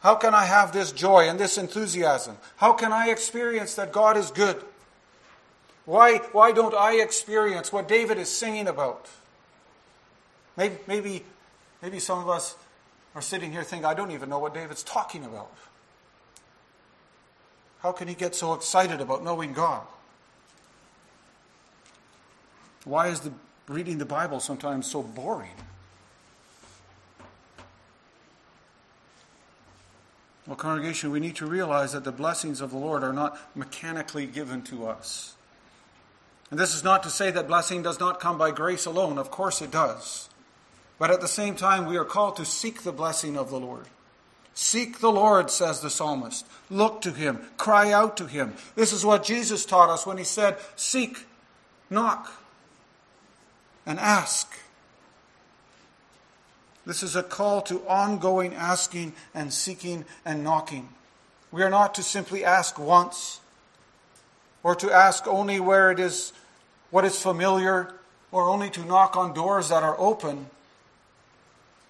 How 0.00 0.14
can 0.14 0.34
I 0.34 0.44
have 0.44 0.72
this 0.72 0.92
joy 0.92 1.28
and 1.28 1.40
this 1.40 1.58
enthusiasm? 1.58 2.36
How 2.56 2.74
can 2.74 2.92
I 2.92 3.08
experience 3.08 3.74
that 3.74 3.92
God 3.92 4.16
is 4.16 4.30
good? 4.30 4.62
Why, 5.84 6.18
why 6.30 6.52
don't 6.52 6.74
I 6.74 7.00
experience 7.00 7.72
what 7.72 7.88
David 7.88 8.18
is 8.18 8.28
singing 8.28 8.68
about? 8.68 9.08
Maybe, 10.56 10.76
maybe, 10.86 11.24
maybe 11.82 11.98
some 11.98 12.20
of 12.20 12.28
us 12.28 12.54
are 13.16 13.22
sitting 13.22 13.50
here 13.50 13.62
thinking, 13.62 13.86
I 13.86 13.94
don't 13.94 14.10
even 14.10 14.28
know 14.28 14.38
what 14.38 14.52
David's 14.52 14.82
talking 14.82 15.24
about. 15.24 15.50
How 17.80 17.90
can 17.90 18.08
he 18.08 18.14
get 18.14 18.34
so 18.34 18.52
excited 18.52 19.00
about 19.00 19.24
knowing 19.24 19.54
God? 19.54 19.86
Why 22.84 23.08
is 23.08 23.20
the 23.20 23.32
reading 23.68 23.96
the 23.96 24.04
Bible 24.04 24.38
sometimes 24.38 24.90
so 24.90 25.02
boring? 25.02 25.56
Well, 30.46 30.56
congregation, 30.56 31.10
we 31.10 31.18
need 31.18 31.36
to 31.36 31.46
realize 31.46 31.92
that 31.92 32.04
the 32.04 32.12
blessings 32.12 32.60
of 32.60 32.70
the 32.70 32.76
Lord 32.76 33.02
are 33.02 33.14
not 33.14 33.38
mechanically 33.56 34.26
given 34.26 34.60
to 34.64 34.86
us. 34.86 35.34
And 36.50 36.60
this 36.60 36.74
is 36.74 36.84
not 36.84 37.02
to 37.04 37.10
say 37.10 37.30
that 37.30 37.48
blessing 37.48 37.82
does 37.82 37.98
not 37.98 38.20
come 38.20 38.36
by 38.36 38.50
grace 38.50 38.84
alone. 38.84 39.16
Of 39.16 39.30
course 39.30 39.62
it 39.62 39.70
does. 39.70 40.28
But 40.98 41.10
at 41.10 41.20
the 41.20 41.28
same 41.28 41.56
time, 41.56 41.86
we 41.86 41.96
are 41.96 42.04
called 42.04 42.36
to 42.36 42.44
seek 42.44 42.82
the 42.82 42.92
blessing 42.92 43.36
of 43.36 43.50
the 43.50 43.60
Lord. 43.60 43.86
Seek 44.54 45.00
the 45.00 45.12
Lord, 45.12 45.50
says 45.50 45.80
the 45.80 45.90
psalmist. 45.90 46.46
Look 46.70 47.02
to 47.02 47.12
him. 47.12 47.40
Cry 47.58 47.92
out 47.92 48.16
to 48.16 48.26
him. 48.26 48.54
This 48.74 48.92
is 48.94 49.04
what 49.04 49.22
Jesus 49.22 49.66
taught 49.66 49.90
us 49.90 50.06
when 50.06 50.16
he 50.16 50.24
said, 50.24 50.56
Seek, 50.76 51.26
knock, 51.90 52.32
and 53.84 53.98
ask. 54.00 54.58
This 56.86 57.02
is 57.02 57.16
a 57.16 57.22
call 57.22 57.60
to 57.62 57.86
ongoing 57.86 58.54
asking 58.54 59.12
and 59.34 59.52
seeking 59.52 60.06
and 60.24 60.42
knocking. 60.42 60.88
We 61.50 61.62
are 61.62 61.70
not 61.70 61.94
to 61.96 62.02
simply 62.02 62.44
ask 62.44 62.78
once 62.78 63.40
or 64.62 64.74
to 64.76 64.90
ask 64.90 65.26
only 65.26 65.60
where 65.60 65.90
it 65.90 66.00
is 66.00 66.32
what 66.90 67.04
is 67.04 67.20
familiar 67.20 67.92
or 68.32 68.48
only 68.48 68.70
to 68.70 68.84
knock 68.84 69.16
on 69.16 69.34
doors 69.34 69.68
that 69.68 69.82
are 69.82 69.98
open. 69.98 70.46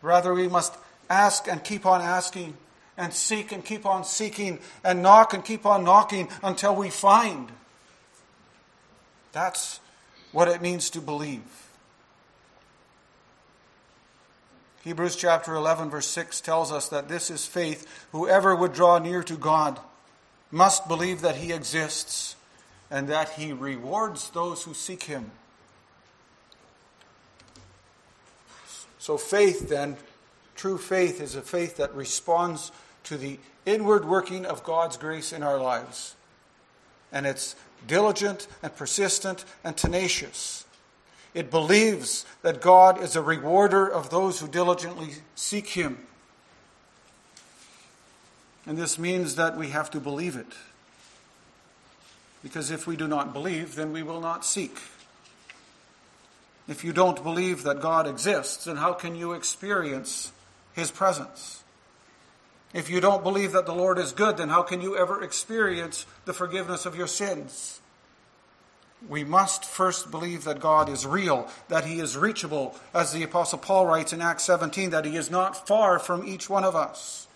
Rather, 0.06 0.32
we 0.32 0.46
must 0.46 0.72
ask 1.10 1.48
and 1.48 1.64
keep 1.64 1.84
on 1.84 2.00
asking 2.00 2.56
and 2.96 3.12
seek 3.12 3.50
and 3.50 3.64
keep 3.64 3.84
on 3.84 4.04
seeking 4.04 4.60
and 4.84 5.02
knock 5.02 5.34
and 5.34 5.44
keep 5.44 5.66
on 5.66 5.82
knocking 5.82 6.28
until 6.44 6.76
we 6.76 6.90
find. 6.90 7.50
That's 9.32 9.80
what 10.30 10.46
it 10.46 10.62
means 10.62 10.90
to 10.90 11.00
believe. 11.00 11.42
Hebrews 14.84 15.16
chapter 15.16 15.56
11, 15.56 15.90
verse 15.90 16.06
6 16.06 16.40
tells 16.40 16.70
us 16.70 16.88
that 16.90 17.08
this 17.08 17.28
is 17.28 17.44
faith. 17.44 18.06
Whoever 18.12 18.54
would 18.54 18.74
draw 18.74 18.98
near 19.00 19.24
to 19.24 19.34
God 19.34 19.80
must 20.52 20.86
believe 20.86 21.22
that 21.22 21.34
He 21.34 21.52
exists 21.52 22.36
and 22.92 23.08
that 23.08 23.30
He 23.30 23.52
rewards 23.52 24.30
those 24.30 24.62
who 24.62 24.72
seek 24.72 25.02
Him. 25.02 25.32
So, 29.06 29.16
faith, 29.16 29.68
then, 29.68 29.96
true 30.56 30.78
faith, 30.78 31.20
is 31.20 31.36
a 31.36 31.40
faith 31.40 31.76
that 31.76 31.94
responds 31.94 32.72
to 33.04 33.16
the 33.16 33.38
inward 33.64 34.04
working 34.04 34.44
of 34.44 34.64
God's 34.64 34.96
grace 34.96 35.32
in 35.32 35.44
our 35.44 35.60
lives. 35.60 36.16
And 37.12 37.24
it's 37.24 37.54
diligent 37.86 38.48
and 38.64 38.74
persistent 38.74 39.44
and 39.62 39.76
tenacious. 39.76 40.66
It 41.34 41.52
believes 41.52 42.26
that 42.42 42.60
God 42.60 43.00
is 43.00 43.14
a 43.14 43.22
rewarder 43.22 43.86
of 43.86 44.10
those 44.10 44.40
who 44.40 44.48
diligently 44.48 45.10
seek 45.36 45.68
Him. 45.68 45.98
And 48.66 48.76
this 48.76 48.98
means 48.98 49.36
that 49.36 49.56
we 49.56 49.68
have 49.68 49.88
to 49.92 50.00
believe 50.00 50.34
it. 50.34 50.52
Because 52.42 52.72
if 52.72 52.88
we 52.88 52.96
do 52.96 53.06
not 53.06 53.32
believe, 53.32 53.76
then 53.76 53.92
we 53.92 54.02
will 54.02 54.20
not 54.20 54.44
seek. 54.44 54.76
If 56.68 56.82
you 56.82 56.92
don't 56.92 57.22
believe 57.22 57.62
that 57.62 57.80
God 57.80 58.06
exists, 58.06 58.64
then 58.64 58.76
how 58.76 58.92
can 58.92 59.14
you 59.14 59.32
experience 59.32 60.32
His 60.74 60.90
presence? 60.90 61.62
If 62.74 62.90
you 62.90 63.00
don't 63.00 63.22
believe 63.22 63.52
that 63.52 63.66
the 63.66 63.74
Lord 63.74 63.98
is 63.98 64.12
good, 64.12 64.36
then 64.36 64.48
how 64.48 64.62
can 64.62 64.80
you 64.80 64.96
ever 64.96 65.22
experience 65.22 66.04
the 66.24 66.32
forgiveness 66.32 66.84
of 66.84 66.96
your 66.96 67.06
sins? 67.06 67.80
We 69.08 69.24
must 69.24 69.64
first 69.64 70.10
believe 70.10 70.44
that 70.44 70.58
God 70.58 70.88
is 70.88 71.06
real, 71.06 71.48
that 71.68 71.84
He 71.84 72.00
is 72.00 72.16
reachable, 72.16 72.74
as 72.92 73.12
the 73.12 73.22
Apostle 73.22 73.58
Paul 73.58 73.86
writes 73.86 74.12
in 74.12 74.20
Acts 74.20 74.44
17, 74.44 74.90
that 74.90 75.04
He 75.04 75.16
is 75.16 75.30
not 75.30 75.68
far 75.68 75.98
from 75.98 76.26
each 76.26 76.50
one 76.50 76.64
of 76.64 76.74
us. 76.74 77.28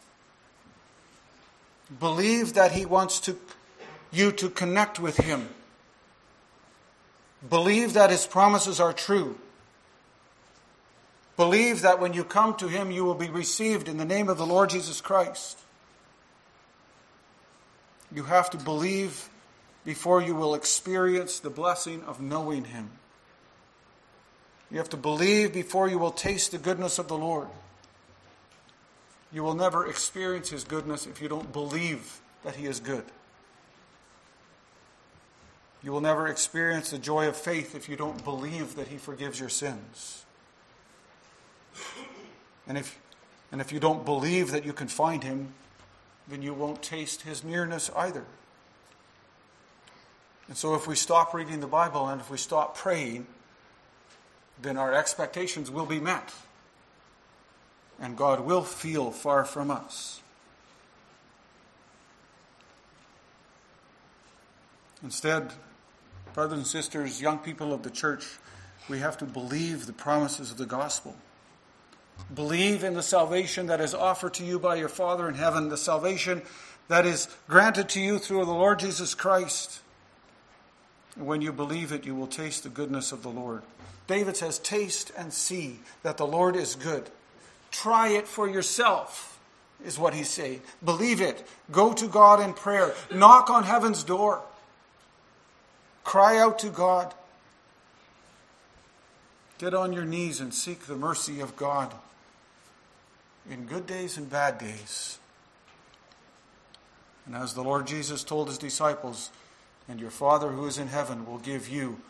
Believe 1.98 2.54
that 2.54 2.72
He 2.72 2.84
wants 2.84 3.20
to, 3.20 3.36
you 4.10 4.32
to 4.32 4.50
connect 4.50 4.98
with 4.98 5.18
Him. 5.18 5.48
Believe 7.48 7.94
that 7.94 8.10
His 8.10 8.26
promises 8.26 8.80
are 8.80 8.92
true. 8.92 9.38
Believe 11.36 11.82
that 11.82 12.00
when 12.00 12.12
you 12.12 12.22
come 12.22 12.54
to 12.56 12.68
Him, 12.68 12.90
you 12.90 13.04
will 13.04 13.14
be 13.14 13.30
received 13.30 13.88
in 13.88 13.96
the 13.96 14.04
name 14.04 14.28
of 14.28 14.36
the 14.36 14.46
Lord 14.46 14.70
Jesus 14.70 15.00
Christ. 15.00 15.58
You 18.14 18.24
have 18.24 18.50
to 18.50 18.58
believe 18.58 19.30
before 19.84 20.20
you 20.20 20.34
will 20.34 20.54
experience 20.54 21.40
the 21.40 21.48
blessing 21.48 22.02
of 22.02 22.20
knowing 22.20 22.64
Him. 22.64 22.90
You 24.70 24.78
have 24.78 24.90
to 24.90 24.96
believe 24.96 25.52
before 25.52 25.88
you 25.88 25.98
will 25.98 26.10
taste 26.10 26.52
the 26.52 26.58
goodness 26.58 26.98
of 26.98 27.08
the 27.08 27.16
Lord. 27.16 27.48
You 29.32 29.42
will 29.42 29.54
never 29.54 29.86
experience 29.86 30.50
His 30.50 30.64
goodness 30.64 31.06
if 31.06 31.22
you 31.22 31.28
don't 31.28 31.52
believe 31.52 32.20
that 32.44 32.56
He 32.56 32.66
is 32.66 32.80
good. 32.80 33.04
You 35.82 35.92
will 35.92 36.00
never 36.00 36.26
experience 36.26 36.90
the 36.90 36.98
joy 36.98 37.26
of 37.28 37.36
faith 37.36 37.74
if 37.74 37.88
you 37.88 37.96
don't 37.96 38.22
believe 38.22 38.76
that 38.76 38.88
He 38.88 38.98
forgives 38.98 39.40
your 39.40 39.48
sins. 39.48 40.24
And 42.66 42.76
if, 42.76 42.98
and 43.50 43.60
if 43.60 43.72
you 43.72 43.80
don't 43.80 44.04
believe 44.04 44.50
that 44.50 44.64
you 44.64 44.72
can 44.72 44.88
find 44.88 45.24
Him, 45.24 45.54
then 46.28 46.42
you 46.42 46.52
won't 46.52 46.82
taste 46.82 47.22
His 47.22 47.42
nearness 47.42 47.90
either. 47.96 48.24
And 50.48 50.56
so, 50.56 50.74
if 50.74 50.86
we 50.86 50.96
stop 50.96 51.32
reading 51.32 51.60
the 51.60 51.66
Bible 51.66 52.08
and 52.08 52.20
if 52.20 52.28
we 52.28 52.36
stop 52.36 52.76
praying, 52.76 53.26
then 54.60 54.76
our 54.76 54.92
expectations 54.92 55.70
will 55.70 55.86
be 55.86 56.00
met. 56.00 56.34
And 58.00 58.16
God 58.16 58.40
will 58.40 58.62
feel 58.62 59.10
far 59.10 59.44
from 59.44 59.70
us. 59.70 60.20
Instead, 65.02 65.52
brothers 66.34 66.58
and 66.58 66.66
sisters, 66.66 67.20
young 67.20 67.38
people 67.38 67.72
of 67.72 67.82
the 67.82 67.90
church, 67.90 68.26
we 68.88 68.98
have 68.98 69.18
to 69.18 69.24
believe 69.24 69.86
the 69.86 69.92
promises 69.92 70.50
of 70.50 70.58
the 70.58 70.66
gospel. 70.66 71.14
Believe 72.34 72.84
in 72.84 72.94
the 72.94 73.02
salvation 73.02 73.66
that 73.66 73.80
is 73.80 73.94
offered 73.94 74.34
to 74.34 74.44
you 74.44 74.58
by 74.58 74.76
your 74.76 74.88
Father 74.88 75.28
in 75.28 75.34
heaven, 75.34 75.68
the 75.68 75.76
salvation 75.76 76.42
that 76.88 77.06
is 77.06 77.28
granted 77.48 77.88
to 77.90 78.00
you 78.00 78.18
through 78.18 78.44
the 78.44 78.52
Lord 78.52 78.78
Jesus 78.78 79.14
Christ. 79.14 79.80
And 81.16 81.26
when 81.26 81.40
you 81.40 81.52
believe 81.52 81.92
it, 81.92 82.04
you 82.04 82.14
will 82.14 82.26
taste 82.26 82.62
the 82.62 82.68
goodness 82.68 83.12
of 83.12 83.22
the 83.22 83.30
Lord. 83.30 83.62
David 84.06 84.36
says, 84.36 84.58
Taste 84.58 85.12
and 85.16 85.32
see 85.32 85.78
that 86.02 86.16
the 86.16 86.26
Lord 86.26 86.56
is 86.56 86.74
good. 86.74 87.08
Try 87.70 88.08
it 88.08 88.26
for 88.26 88.48
yourself, 88.48 89.38
is 89.84 89.98
what 89.98 90.14
he's 90.14 90.28
saying. 90.28 90.62
Believe 90.84 91.20
it. 91.20 91.46
Go 91.70 91.92
to 91.92 92.08
God 92.08 92.40
in 92.40 92.52
prayer. 92.52 92.92
Knock 93.12 93.50
on 93.50 93.62
heaven's 93.62 94.02
door. 94.02 94.42
Cry 96.04 96.38
out 96.38 96.58
to 96.60 96.70
God. 96.70 97.14
Get 99.58 99.74
on 99.74 99.92
your 99.92 100.04
knees 100.04 100.40
and 100.40 100.54
seek 100.54 100.86
the 100.86 100.96
mercy 100.96 101.40
of 101.40 101.56
God 101.56 101.94
in 103.48 103.66
good 103.66 103.86
days 103.86 104.16
and 104.16 104.28
bad 104.28 104.58
days. 104.58 105.18
And 107.26 107.34
as 107.34 107.54
the 107.54 107.62
Lord 107.62 107.86
Jesus 107.86 108.24
told 108.24 108.48
his 108.48 108.58
disciples, 108.58 109.30
and 109.88 110.00
your 110.00 110.10
Father 110.10 110.48
who 110.48 110.66
is 110.66 110.78
in 110.78 110.88
heaven 110.88 111.26
will 111.26 111.38
give 111.38 111.68
you 111.68 112.00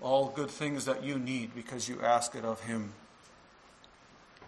all 0.00 0.32
good 0.34 0.50
things 0.50 0.84
that 0.84 1.02
you 1.02 1.18
need 1.18 1.54
because 1.54 1.88
you 1.88 2.00
ask 2.02 2.34
it 2.34 2.44
of 2.44 2.60
him. 2.62 2.92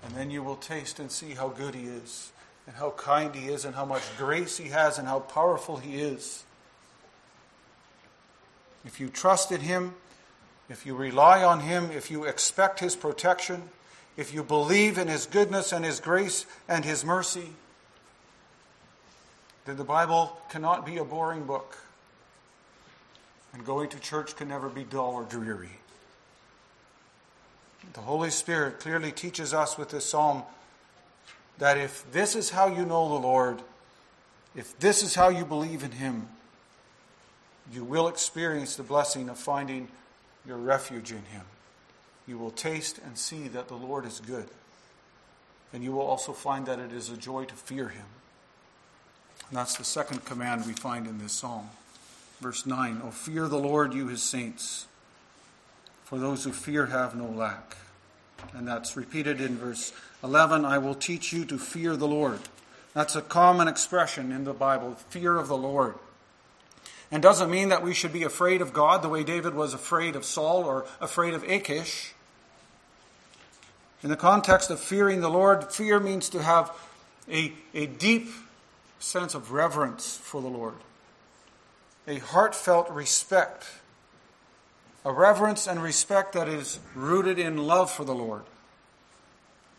And 0.05 0.15
then 0.15 0.31
you 0.31 0.43
will 0.43 0.57
taste 0.57 0.99
and 0.99 1.11
see 1.11 1.31
how 1.31 1.49
good 1.49 1.75
he 1.75 1.85
is, 1.85 2.33
and 2.67 2.77
how 2.77 2.91
kind 2.91 3.35
he 3.35 3.49
is, 3.49 3.65
and 3.65 3.75
how 3.75 3.85
much 3.85 4.03
grace 4.19 4.59
he 4.59 4.69
has, 4.69 4.99
and 4.99 5.09
how 5.09 5.21
powerful 5.21 5.79
he 5.79 6.01
is. 6.01 6.45
If 8.85 9.01
you 9.01 9.09
trust 9.09 9.51
in 9.51 9.61
him, 9.61 9.95
if 10.69 10.87
you 10.87 10.95
rely 10.95 11.43
on 11.43 11.61
him, 11.61 11.91
if 11.91 12.11
you 12.11 12.25
expect 12.25 12.81
his 12.81 12.97
protection, 12.97 13.71
if 14.17 14.33
you 14.33 14.43
believe 14.43 14.99
in 14.99 15.09
his 15.09 15.27
goodness 15.27 15.73
and 15.73 15.85
his 15.85 16.01
grace 16.01 16.47
and 16.69 16.85
his 16.85 17.05
mercy, 17.05 17.51
then 19.65 19.77
the 19.77 19.85
Bible 19.85 20.39
cannot 20.51 20.85
be 20.85 20.99
a 20.99 21.05
boring 21.05 21.45
book. 21.45 21.79
And 23.53 23.65
going 23.65 23.89
to 23.91 24.01
church 24.01 24.37
can 24.37 24.49
never 24.49 24.69
be 24.69 24.85
dull 24.85 25.15
or 25.15 25.25
dreary. 25.25 25.79
The 27.93 28.01
Holy 28.01 28.31
Spirit 28.31 28.81
clearly 28.81 29.13
teaches 29.13 29.55
us 29.55 29.79
with 29.79 29.91
this 29.91 30.07
psalm 30.07 30.43
that 31.59 31.79
if 31.79 32.11
this 32.13 32.35
is 32.35 32.51
how 32.51 32.67
you 32.67 32.85
know 32.85 33.09
the 33.09 33.15
Lord, 33.15 33.63
if 34.57 34.79
this 34.79 35.03
is 35.03 35.15
how 35.15 35.29
you 35.29 35.45
believe 35.45 35.85
in 35.85 35.93
Him, 35.93 36.29
you 37.73 37.85
will 37.85 38.09
experience 38.09 38.77
the 38.77 38.83
blessing 38.83 39.29
of 39.29 39.39
finding 39.39 39.89
your 40.47 40.59
refuge 40.59 41.11
in 41.11 41.25
Him. 41.25 41.43
You 42.27 42.39
will 42.39 42.51
taste 42.51 42.99
and 43.05 43.19
see 43.19 43.49
that 43.49 43.69
the 43.69 43.75
Lord 43.75 44.05
is 44.07 44.21
good. 44.21 44.49
And 45.73 45.83
you 45.83 45.93
will 45.93 46.03
also 46.03 46.33
find 46.33 46.67
that 46.67 46.79
it 46.79 46.93
is 46.93 47.11
a 47.11 47.17
joy 47.17 47.45
to 47.45 47.55
fear 47.55 47.89
Him. 47.89 48.07
And 49.49 49.59
that's 49.59 49.77
the 49.77 49.85
second 49.85 50.25
command 50.25 50.67
we 50.67 50.73
find 50.73 51.07
in 51.07 51.19
this 51.19 51.33
psalm. 51.33 51.71
Verse 52.41 52.67
nine: 52.67 52.99
9 52.99 53.09
O 53.09 53.11
fear 53.11 53.49
the 53.49 53.59
Lord, 53.59 53.95
you 53.95 54.09
his 54.09 54.23
saints, 54.23 54.87
for 56.05 56.19
those 56.19 56.45
who 56.45 56.53
fear 56.53 56.87
have 56.87 57.15
no 57.15 57.27
lack. 57.27 57.77
And 58.53 58.69
that's 58.69 58.97
repeated 58.97 59.41
in 59.41 59.57
verse 59.57 59.93
11 60.23 60.65
I 60.65 60.79
will 60.79 60.95
teach 60.95 61.33
you 61.33 61.45
to 61.47 61.59
fear 61.59 61.97
the 61.97 62.09
Lord. 62.09 62.41
That's 62.93 63.17
a 63.17 63.23
common 63.23 63.69
expression 63.69 64.31
in 64.31 64.45
the 64.45 64.53
Bible, 64.53 64.95
fear 65.09 65.37
of 65.37 65.49
the 65.49 65.57
Lord. 65.57 65.95
And 67.15 67.23
doesn't 67.23 67.49
mean 67.49 67.69
that 67.69 67.85
we 67.85 67.95
should 67.95 68.13
be 68.13 68.25
afraid 68.25 68.61
of 68.61 68.73
God 68.73 69.01
the 69.01 69.09
way 69.09 69.23
David 69.23 69.55
was 69.55 69.73
afraid 69.73 70.17
of 70.17 70.25
Saul 70.25 70.65
or 70.65 70.85
afraid 71.01 71.33
of 71.33 71.45
Achish. 71.45 72.13
In 74.03 74.09
the 74.09 74.17
context 74.17 74.69
of 74.69 74.81
fearing 74.81 75.21
the 75.21 75.31
Lord, 75.31 75.73
fear 75.73 76.01
means 76.01 76.29
to 76.31 76.43
have 76.43 76.73
a, 77.31 77.53
a 77.73 77.87
deep 77.87 78.31
sense 78.99 79.37
of 79.37 79.53
reverence 79.53 80.17
for 80.17 80.43
the 80.43 80.49
Lord 80.49 80.75
a 82.09 82.19
heartfelt 82.19 82.91
respect, 82.91 83.65
a 85.05 85.13
reverence 85.13 85.69
and 85.69 85.81
respect 85.81 86.33
that 86.33 86.49
is 86.49 86.81
rooted 86.97 87.39
in 87.39 87.57
love 87.57 87.93
for 87.93 88.05
the 88.05 88.15
Lord. 88.15 88.43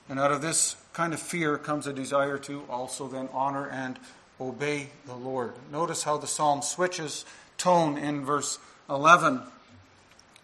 And 0.07 0.19
out 0.21 0.31
of 0.31 0.41
this 0.41 0.77
kind 0.93 1.13
of 1.13 1.19
fear 1.19 1.57
comes 1.57 1.85
a 1.85 1.91
desire 1.91 2.37
to 2.39 2.63
also 2.69 3.09
then 3.09 3.27
honor 3.33 3.67
and 3.67 3.99
obey 4.39 4.89
the 5.05 5.15
Lord. 5.15 5.53
Notice 5.71 6.03
how 6.03 6.17
the 6.17 6.27
psalm 6.27 6.61
switches 6.61 7.25
tone 7.57 7.97
in 7.97 8.25
verse 8.25 8.59
11. 8.89 9.41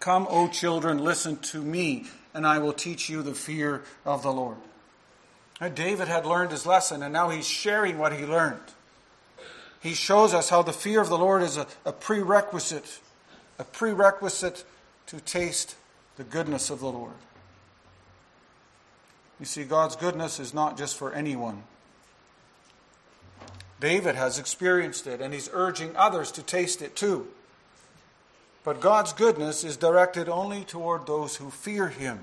Come, 0.00 0.26
O 0.30 0.48
children, 0.48 0.98
listen 0.98 1.36
to 1.38 1.62
me, 1.62 2.06
and 2.34 2.46
I 2.46 2.58
will 2.58 2.72
teach 2.72 3.08
you 3.08 3.22
the 3.22 3.34
fear 3.34 3.82
of 4.04 4.22
the 4.22 4.32
Lord. 4.32 4.56
David 5.74 6.08
had 6.08 6.26
learned 6.26 6.50
his 6.50 6.66
lesson, 6.66 7.02
and 7.02 7.12
now 7.12 7.28
he's 7.28 7.46
sharing 7.46 7.98
what 7.98 8.12
he 8.12 8.26
learned 8.26 8.58
he 9.82 9.94
shows 9.94 10.32
us 10.32 10.48
how 10.48 10.62
the 10.62 10.72
fear 10.72 11.00
of 11.00 11.08
the 11.08 11.18
Lord 11.18 11.42
is 11.42 11.56
a, 11.56 11.66
a 11.84 11.92
prerequisite, 11.92 13.00
a 13.58 13.64
prerequisite 13.64 14.64
to 15.06 15.20
taste 15.20 15.74
the 16.16 16.22
goodness 16.22 16.70
of 16.70 16.78
the 16.78 16.86
Lord. 16.86 17.14
You 19.40 19.46
see, 19.46 19.64
God's 19.64 19.96
goodness 19.96 20.38
is 20.38 20.54
not 20.54 20.78
just 20.78 20.96
for 20.96 21.12
anyone. 21.12 21.64
David 23.82 24.14
has 24.14 24.38
experienced 24.38 25.08
it, 25.08 25.20
and 25.20 25.34
he's 25.34 25.50
urging 25.52 25.96
others 25.96 26.30
to 26.32 26.42
taste 26.42 26.82
it 26.82 26.94
too. 26.94 27.26
But 28.62 28.80
God's 28.80 29.12
goodness 29.12 29.64
is 29.64 29.76
directed 29.76 30.28
only 30.28 30.62
toward 30.62 31.04
those 31.04 31.34
who 31.36 31.50
fear 31.50 31.88
him. 31.88 32.20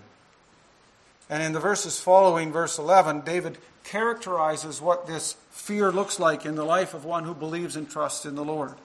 And 1.30 1.44
in 1.44 1.52
the 1.52 1.60
verses 1.60 2.00
following, 2.00 2.54
verse 2.54 2.80
11, 2.80 3.22
David 3.22 3.58
characterizes 3.84 4.82
what 4.82 5.06
this 5.06 5.36
fear 5.52 5.92
looks 5.92 6.18
like 6.18 6.46
in 6.46 6.56
the 6.56 6.64
life 6.64 6.94
of 6.94 7.04
one 7.04 7.26
who 7.26 7.34
believes 7.34 7.76
and 7.76 7.90
trusts 7.90 8.26
in 8.26 8.36
the 8.36 8.46
Lord. 8.46 8.76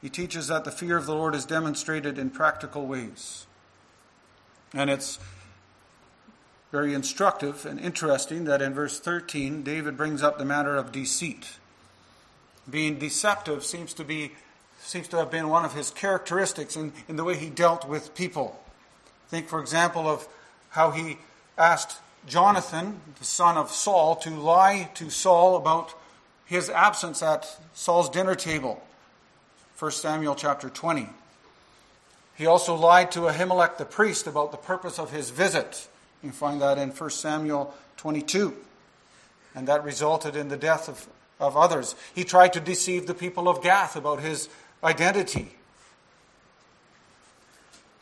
He 0.00 0.08
teaches 0.08 0.46
that 0.46 0.64
the 0.64 0.70
fear 0.70 0.96
of 0.96 1.06
the 1.06 1.14
Lord 1.14 1.34
is 1.34 1.44
demonstrated 1.44 2.18
in 2.18 2.30
practical 2.30 2.86
ways. 2.86 3.46
And 4.72 4.90
it's 4.90 5.18
very 6.70 6.94
instructive 6.94 7.64
and 7.64 7.80
interesting 7.80 8.44
that 8.44 8.60
in 8.60 8.74
verse 8.74 9.00
13, 9.00 9.62
David 9.62 9.96
brings 9.96 10.22
up 10.22 10.38
the 10.38 10.44
matter 10.44 10.76
of 10.76 10.92
deceit. 10.92 11.58
Being 12.68 12.98
deceptive 12.98 13.64
seems 13.64 13.94
to 13.94 14.04
be 14.04 14.32
seems 14.80 15.08
to 15.08 15.16
have 15.16 15.30
been 15.30 15.48
one 15.48 15.64
of 15.64 15.74
his 15.74 15.90
characteristics 15.90 16.76
in, 16.76 16.92
in 17.08 17.16
the 17.16 17.24
way 17.24 17.36
he 17.36 17.50
dealt 17.50 17.86
with 17.86 18.14
people. 18.14 18.58
Think, 19.28 19.48
for 19.48 19.60
example, 19.60 20.08
of 20.08 20.28
how 20.70 20.92
he 20.92 21.18
asked 21.58 21.98
Jonathan, 22.26 23.00
the 23.18 23.24
son 23.24 23.56
of 23.56 23.70
Saul, 23.70 24.16
to 24.16 24.30
lie 24.30 24.90
to 24.94 25.10
Saul 25.10 25.56
about 25.56 25.94
his 26.44 26.70
absence 26.70 27.22
at 27.22 27.58
Saul's 27.74 28.08
dinner 28.08 28.34
table. 28.34 28.82
1 29.78 29.90
Samuel 29.90 30.34
chapter 30.34 30.68
20. 30.68 31.08
He 32.36 32.46
also 32.46 32.74
lied 32.74 33.10
to 33.12 33.20
Ahimelech 33.20 33.78
the 33.78 33.84
priest 33.84 34.26
about 34.26 34.52
the 34.52 34.56
purpose 34.56 34.98
of 34.98 35.10
his 35.10 35.30
visit. 35.30 35.88
You 36.22 36.32
find 36.32 36.60
that 36.60 36.78
in 36.78 36.90
1 36.90 37.10
Samuel 37.10 37.74
22. 37.96 38.54
And 39.54 39.68
that 39.68 39.84
resulted 39.84 40.36
in 40.36 40.48
the 40.48 40.56
death 40.56 40.88
of, 40.88 41.06
of 41.40 41.56
others. 41.56 41.94
He 42.14 42.24
tried 42.24 42.52
to 42.54 42.60
deceive 42.60 43.06
the 43.06 43.14
people 43.14 43.48
of 43.48 43.62
Gath 43.62 43.96
about 43.96 44.20
his 44.20 44.48
identity. 44.82 45.54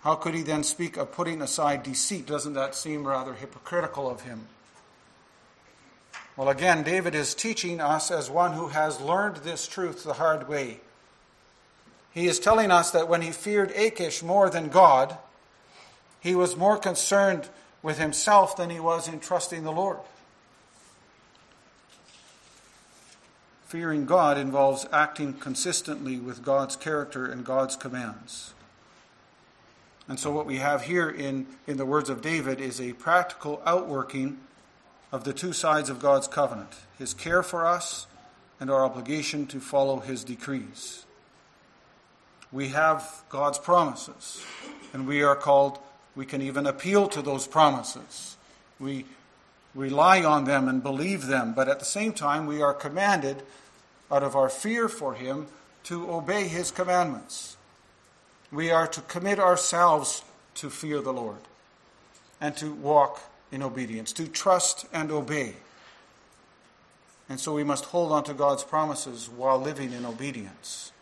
How 0.02 0.14
could 0.14 0.35
he 0.35 0.42
then 0.42 0.62
speak 0.62 0.96
of 0.96 1.12
putting 1.12 1.42
aside 1.42 1.83
deceit? 1.83 2.26
Doesn't 2.26 2.55
that 2.55 2.74
seem 2.74 3.07
rather 3.07 3.35
hypocritical 3.35 4.09
of 4.09 4.22
him? 4.22 4.46
Well, 6.37 6.48
again, 6.48 6.83
David 6.83 7.14
is 7.14 7.35
teaching 7.35 7.81
us 7.81 8.11
as 8.11 8.31
one 8.31 8.52
who 8.52 8.68
has 8.68 9.00
learned 9.00 9.38
this 9.38 9.66
truth 9.66 10.05
the 10.05 10.12
hard 10.14 10.48
way. 10.48 10.81
He 12.12 12.26
is 12.26 12.38
telling 12.38 12.70
us 12.70 12.90
that 12.92 13.09
when 13.09 13.22
he 13.22 13.31
feared 13.31 13.70
Achish 13.72 14.22
more 14.22 14.48
than 14.48 14.68
God, 14.68 15.16
he 16.20 16.35
was 16.35 16.57
more 16.57 16.79
concerned 16.79 17.48
with 17.83 17.99
himself 17.99 18.57
than 18.57 18.71
he 18.71 18.81
was 18.81 19.09
in 19.09 19.21
trusting 19.21 19.65
the 19.65 19.73
Lord. 19.73 19.99
Fearing 23.67 24.07
God 24.07 24.39
involves 24.39 24.87
acting 24.93 25.35
consistently 25.35 26.19
with 26.19 26.43
God's 26.45 26.77
character 26.77 27.27
and 27.27 27.45
God's 27.45 27.77
commands. 27.77 28.55
And 30.09 30.21
so, 30.21 30.31
what 30.31 30.47
we 30.47 30.59
have 30.59 30.83
here 30.83 31.11
in, 31.11 31.47
in 31.67 31.77
the 31.77 31.87
words 31.87 32.09
of 32.09 32.23
David 32.23 32.61
is 32.61 32.81
a 32.81 32.93
practical 32.93 33.61
outworking 33.67 34.39
of 35.11 35.25
the 35.25 35.33
two 35.33 35.53
sides 35.53 35.91
of 35.91 35.99
God's 35.99 36.29
covenant 36.29 36.75
his 36.99 37.12
care 37.12 37.43
for 37.43 37.67
us 37.67 38.07
and 38.59 38.71
our 38.71 38.85
obligation 38.85 39.47
to 39.47 39.61
follow 39.61 40.01
his 40.01 40.25
decrees. 40.25 41.05
We 42.51 42.69
have 42.69 43.23
God's 43.29 43.59
promises, 43.59 44.45
and 44.93 45.07
we 45.07 45.23
are 45.23 45.37
called, 45.37 45.79
we 46.16 46.24
can 46.26 46.40
even 46.40 46.66
appeal 46.66 47.07
to 47.09 47.22
those 47.22 47.46
promises. 47.46 48.37
We 48.81 49.05
rely 49.74 50.24
on 50.24 50.44
them 50.44 50.66
and 50.66 50.83
believe 50.83 51.26
them, 51.26 51.52
but 51.55 51.68
at 51.68 51.79
the 51.79 51.85
same 51.85 52.14
time, 52.14 52.46
we 52.46 52.62
are 52.62 52.74
commanded, 52.74 53.42
out 54.11 54.22
of 54.22 54.35
our 54.35 54.48
fear 54.48 54.88
for 54.88 55.14
him, 55.14 55.46
to 55.85 56.11
obey 56.11 56.48
his 56.48 56.70
commandments. 56.70 57.57
We 58.50 58.70
are 58.70 58.87
to 58.88 59.00
commit 59.02 59.38
ourselves 59.38 60.24
to 60.55 60.70
fear 60.70 61.00
the 61.00 61.12
Lord 61.12 61.38
and 62.40 62.57
to 62.57 62.72
walk 62.72 63.20
in 63.52 63.62
obedience, 63.62 64.12
to 64.14 64.26
trust 64.26 64.87
and 64.92 65.11
obey. 65.12 65.55
And 67.29 67.38
so 67.38 67.52
we 67.55 67.64
must 67.64 67.87
hold 67.87 68.12
on 68.12 68.24
to 68.24 68.35
God's 68.35 68.64
promises 68.64 69.29
while 69.29 69.61
living 69.61 69.92
in 69.92 70.07
obedience. 70.07 70.92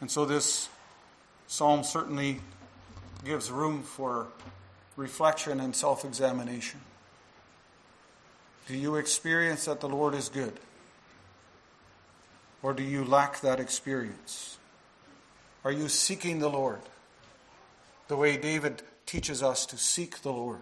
And 0.00 0.10
so 0.10 0.24
this 0.24 0.68
psalm 1.48 1.82
certainly 1.82 2.40
gives 3.24 3.50
room 3.50 3.82
for 3.82 4.28
reflection 4.96 5.58
and 5.58 5.74
self 5.74 6.04
examination. 6.04 6.80
Do 8.68 8.76
you 8.76 8.96
experience 8.96 9.64
that 9.64 9.80
the 9.80 9.88
Lord 9.88 10.14
is 10.14 10.28
good? 10.28 10.60
Or 12.62 12.74
do 12.74 12.82
you 12.82 13.04
lack 13.04 13.40
that 13.40 13.58
experience? 13.58 14.58
Are 15.64 15.72
you 15.72 15.88
seeking 15.88 16.38
the 16.38 16.50
Lord 16.50 16.80
the 18.08 18.16
way 18.16 18.36
David 18.36 18.82
teaches 19.06 19.42
us 19.42 19.64
to 19.66 19.78
seek 19.78 20.22
the 20.22 20.32
Lord? 20.32 20.60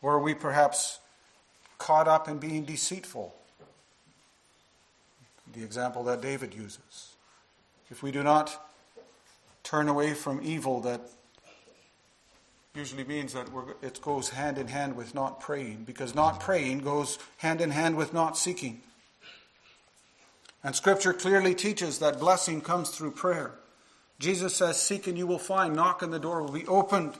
Or 0.00 0.14
are 0.14 0.20
we 0.20 0.34
perhaps 0.34 1.00
caught 1.78 2.08
up 2.08 2.28
in 2.28 2.38
being 2.38 2.64
deceitful? 2.64 3.34
The 5.52 5.62
example 5.62 6.04
that 6.04 6.20
David 6.20 6.54
uses. 6.54 7.14
If 7.90 8.02
we 8.02 8.10
do 8.10 8.22
not 8.22 8.58
turn 9.62 9.88
away 9.88 10.14
from 10.14 10.40
evil, 10.42 10.80
that 10.80 11.00
usually 12.74 13.04
means 13.04 13.34
that 13.34 13.48
it 13.82 14.00
goes 14.00 14.30
hand 14.30 14.56
in 14.56 14.68
hand 14.68 14.96
with 14.96 15.14
not 15.14 15.40
praying, 15.40 15.84
because 15.84 16.14
not 16.14 16.40
praying 16.40 16.78
goes 16.80 17.18
hand 17.38 17.60
in 17.60 17.70
hand 17.70 17.96
with 17.96 18.14
not 18.14 18.38
seeking. 18.38 18.80
And 20.64 20.74
Scripture 20.74 21.12
clearly 21.12 21.54
teaches 21.54 21.98
that 21.98 22.18
blessing 22.18 22.60
comes 22.60 22.90
through 22.90 23.10
prayer. 23.12 23.52
Jesus 24.18 24.54
says, 24.54 24.80
Seek 24.80 25.06
and 25.06 25.18
you 25.18 25.26
will 25.26 25.38
find, 25.38 25.74
knock 25.74 26.02
and 26.02 26.12
the 26.12 26.18
door 26.18 26.42
will 26.42 26.52
be 26.52 26.66
opened. 26.66 27.14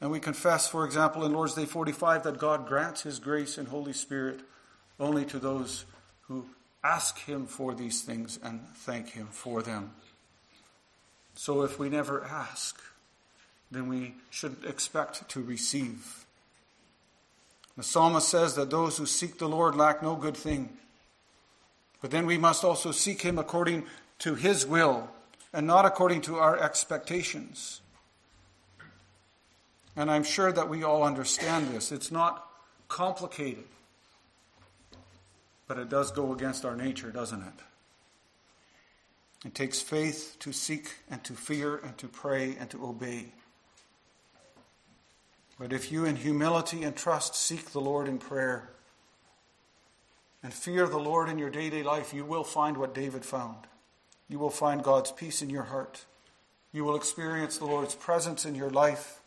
And 0.00 0.10
we 0.10 0.18
confess, 0.18 0.68
for 0.68 0.84
example, 0.84 1.24
in 1.24 1.32
Lord's 1.32 1.54
Day 1.54 1.64
45, 1.64 2.24
that 2.24 2.38
God 2.38 2.66
grants 2.66 3.02
His 3.02 3.18
grace 3.18 3.56
and 3.56 3.68
Holy 3.68 3.92
Spirit 3.92 4.40
only 4.98 5.24
to 5.26 5.38
those 5.38 5.84
who 6.22 6.46
ask 6.86 7.18
Him 7.18 7.46
for 7.46 7.74
these 7.74 8.02
things 8.02 8.38
and 8.42 8.60
thank 8.74 9.10
Him 9.10 9.26
for 9.30 9.62
them. 9.62 9.92
So 11.34 11.62
if 11.62 11.78
we 11.78 11.88
never 11.88 12.24
ask, 12.24 12.80
then 13.70 13.88
we 13.88 14.14
should 14.30 14.56
expect 14.64 15.28
to 15.30 15.42
receive. 15.42 16.24
The 17.76 17.82
psalmist 17.82 18.28
says 18.28 18.54
that 18.54 18.70
those 18.70 18.96
who 18.96 19.06
seek 19.06 19.38
the 19.38 19.48
Lord 19.48 19.74
lack 19.74 20.02
no 20.02 20.16
good 20.16 20.36
thing. 20.36 20.70
But 22.00 22.10
then 22.10 22.24
we 22.24 22.38
must 22.38 22.64
also 22.64 22.92
seek 22.92 23.22
Him 23.22 23.38
according 23.38 23.84
to 24.20 24.34
His 24.34 24.66
will 24.66 25.10
and 25.52 25.66
not 25.66 25.84
according 25.84 26.22
to 26.22 26.36
our 26.36 26.58
expectations. 26.58 27.80
And 29.96 30.10
I'm 30.10 30.24
sure 30.24 30.52
that 30.52 30.68
we 30.68 30.84
all 30.84 31.02
understand 31.02 31.68
this. 31.68 31.90
It's 31.90 32.12
not 32.12 32.46
complicated, 32.88 33.64
but 35.66 35.78
it 35.78 35.88
does 35.88 36.10
go 36.10 36.32
against 36.32 36.64
our 36.64 36.76
nature, 36.76 37.10
doesn't 37.10 37.42
it? 37.42 37.64
It 39.44 39.54
takes 39.54 39.80
faith 39.80 40.36
to 40.40 40.52
seek 40.52 40.88
and 41.10 41.22
to 41.24 41.34
fear 41.34 41.76
and 41.76 41.96
to 41.98 42.08
pray 42.08 42.56
and 42.58 42.68
to 42.70 42.84
obey. 42.84 43.26
But 45.58 45.72
if 45.72 45.90
you, 45.90 46.04
in 46.04 46.16
humility 46.16 46.82
and 46.82 46.94
trust, 46.94 47.34
seek 47.34 47.70
the 47.70 47.80
Lord 47.80 48.08
in 48.08 48.18
prayer 48.18 48.70
and 50.42 50.52
fear 50.52 50.86
the 50.86 50.98
Lord 50.98 51.28
in 51.28 51.38
your 51.38 51.50
daily 51.50 51.82
life, 51.82 52.12
you 52.12 52.24
will 52.24 52.44
find 52.44 52.76
what 52.76 52.94
David 52.94 53.24
found. 53.24 53.56
You 54.28 54.38
will 54.38 54.50
find 54.50 54.82
God's 54.82 55.12
peace 55.12 55.42
in 55.42 55.50
your 55.50 55.64
heart. 55.64 56.04
You 56.72 56.84
will 56.84 56.96
experience 56.96 57.58
the 57.58 57.64
Lord's 57.64 57.94
presence 57.94 58.44
in 58.44 58.54
your 58.54 58.70
life 58.70 59.20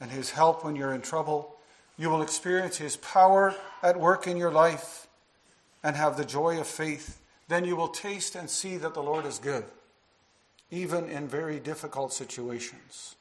and 0.00 0.10
His 0.10 0.30
help 0.30 0.64
when 0.64 0.74
you're 0.74 0.94
in 0.94 1.02
trouble. 1.02 1.56
You 1.96 2.10
will 2.10 2.22
experience 2.22 2.78
His 2.78 2.96
power 2.96 3.54
at 3.82 4.00
work 4.00 4.26
in 4.26 4.36
your 4.36 4.50
life 4.50 4.99
and 5.82 5.96
have 5.96 6.16
the 6.16 6.24
joy 6.24 6.60
of 6.60 6.66
faith. 6.66 7.20
Then 7.48 7.64
you 7.64 7.76
will 7.76 7.88
taste 7.88 8.34
and 8.34 8.48
see 8.48 8.76
that 8.76 8.94
the 8.94 9.02
Lord 9.02 9.26
is 9.26 9.38
good, 9.38 9.64
even 10.70 11.08
in 11.08 11.26
very 11.26 11.58
difficult 11.58 12.12
situations. 12.12 13.16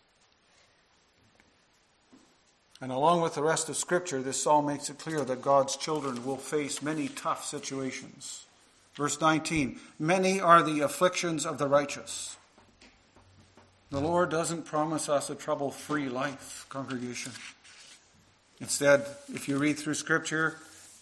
And 2.81 2.91
along 2.91 3.21
with 3.21 3.35
the 3.35 3.43
rest 3.43 3.67
of 3.67 3.75
Scripture, 3.75 4.21
this 4.21 4.41
psalm 4.41 4.67
makes 4.67 4.89
it 4.89 4.99
clear 4.99 5.25
that 5.25 5.41
God's 5.41 5.75
children 5.75 6.25
will 6.25 6.37
face 6.37 6.81
many 6.81 7.09
tough 7.09 7.43
situations. 7.45 8.45
Verse 8.95 9.19
19 9.19 9.79
Many 9.97 10.39
are 10.39 10.63
the 10.63 10.81
afflictions 10.81 11.45
of 11.45 11.57
the 11.57 11.67
righteous. 11.67 12.37
The 13.91 13.99
Lord 13.99 14.29
doesn't 14.29 14.65
promise 14.65 15.09
us 15.09 15.29
a 15.29 15.35
trouble 15.35 15.71
free 15.71 16.09
life, 16.09 16.65
congregation. 16.69 17.31
Instead, 18.61 19.05
if 19.33 19.47
you 19.47 19.57
read 19.57 19.79
through 19.79 19.95
Scripture, 19.95 20.57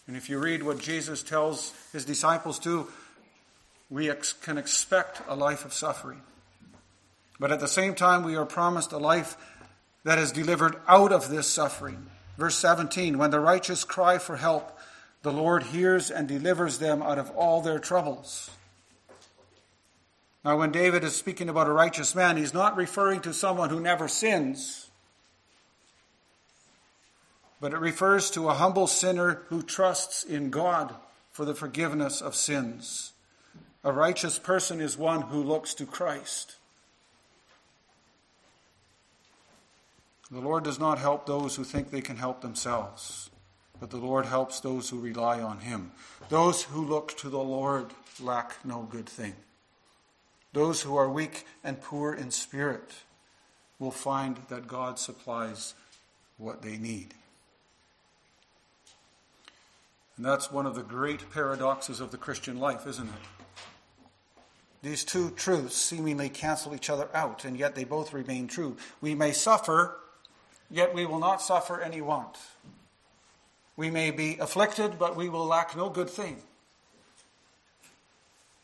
and 0.08 0.16
if 0.16 0.30
you 0.30 0.38
read 0.38 0.62
what 0.62 0.78
Jesus 0.78 1.22
tells 1.22 1.74
his 1.92 2.06
disciples 2.06 2.58
to, 2.60 2.88
we 3.90 4.10
ex- 4.10 4.32
can 4.32 4.56
expect 4.56 5.20
a 5.28 5.36
life 5.36 5.66
of 5.66 5.74
suffering. 5.74 6.22
But 7.38 7.52
at 7.52 7.60
the 7.60 7.68
same 7.68 7.94
time, 7.94 8.24
we 8.24 8.34
are 8.34 8.46
promised 8.46 8.92
a 8.92 8.98
life 8.98 9.36
that 10.04 10.18
is 10.18 10.32
delivered 10.32 10.76
out 10.88 11.12
of 11.12 11.28
this 11.28 11.46
suffering. 11.46 12.06
Verse 12.38 12.56
17 12.56 13.18
When 13.18 13.30
the 13.30 13.38
righteous 13.38 13.84
cry 13.84 14.16
for 14.16 14.38
help, 14.38 14.78
the 15.22 15.32
Lord 15.32 15.64
hears 15.64 16.10
and 16.10 16.26
delivers 16.26 16.78
them 16.78 17.02
out 17.02 17.18
of 17.18 17.30
all 17.32 17.60
their 17.60 17.78
troubles. 17.78 18.50
Now, 20.42 20.56
when 20.56 20.72
David 20.72 21.04
is 21.04 21.14
speaking 21.14 21.50
about 21.50 21.66
a 21.66 21.72
righteous 21.72 22.14
man, 22.14 22.38
he's 22.38 22.54
not 22.54 22.76
referring 22.76 23.20
to 23.20 23.34
someone 23.34 23.68
who 23.68 23.80
never 23.80 24.08
sins, 24.08 24.87
but 27.60 27.72
it 27.72 27.78
refers 27.78 28.30
to 28.30 28.48
a 28.48 28.54
humble 28.54 28.86
sinner 28.86 29.42
who 29.48 29.62
trusts 29.62 30.22
in 30.24 30.50
God 30.50 30.94
for 31.30 31.44
the 31.44 31.54
forgiveness 31.54 32.20
of 32.20 32.34
sins. 32.34 33.12
A 33.84 33.92
righteous 33.92 34.38
person 34.38 34.80
is 34.80 34.98
one 34.98 35.22
who 35.22 35.42
looks 35.42 35.74
to 35.74 35.86
Christ. 35.86 36.56
The 40.30 40.40
Lord 40.40 40.64
does 40.64 40.78
not 40.78 40.98
help 40.98 41.26
those 41.26 41.56
who 41.56 41.64
think 41.64 41.90
they 41.90 42.02
can 42.02 42.16
help 42.16 42.42
themselves. 42.42 43.30
but 43.80 43.90
the 43.90 43.96
Lord 43.96 44.26
helps 44.26 44.60
those 44.60 44.90
who 44.90 44.98
rely 44.98 45.40
on 45.40 45.60
him. 45.60 45.92
Those 46.28 46.64
who 46.64 46.84
look 46.84 47.16
to 47.18 47.28
the 47.28 47.38
Lord 47.38 47.86
lack 48.20 48.64
no 48.64 48.82
good 48.82 49.08
thing. 49.08 49.34
Those 50.52 50.82
who 50.82 50.96
are 50.96 51.08
weak 51.08 51.46
and 51.62 51.80
poor 51.80 52.12
in 52.12 52.30
spirit 52.30 52.90
will 53.78 53.90
find 53.92 54.38
that 54.48 54.66
God 54.66 54.98
supplies 54.98 55.74
what 56.36 56.62
they 56.62 56.76
need. 56.76 57.14
And 60.18 60.26
that's 60.26 60.50
one 60.50 60.66
of 60.66 60.74
the 60.74 60.82
great 60.82 61.30
paradoxes 61.30 62.00
of 62.00 62.10
the 62.10 62.18
Christian 62.18 62.58
life, 62.58 62.88
isn't 62.88 63.06
it? 63.06 64.42
These 64.82 65.04
two 65.04 65.30
truths 65.30 65.76
seemingly 65.76 66.28
cancel 66.28 66.74
each 66.74 66.90
other 66.90 67.08
out, 67.14 67.44
and 67.44 67.56
yet 67.56 67.76
they 67.76 67.84
both 67.84 68.12
remain 68.12 68.48
true. 68.48 68.76
We 69.00 69.14
may 69.14 69.30
suffer, 69.30 69.96
yet 70.70 70.92
we 70.92 71.06
will 71.06 71.20
not 71.20 71.40
suffer 71.40 71.80
any 71.80 72.00
want. 72.00 72.36
We 73.76 73.90
may 73.90 74.10
be 74.10 74.38
afflicted, 74.38 74.98
but 74.98 75.14
we 75.14 75.28
will 75.28 75.46
lack 75.46 75.76
no 75.76 75.88
good 75.88 76.10
thing. 76.10 76.38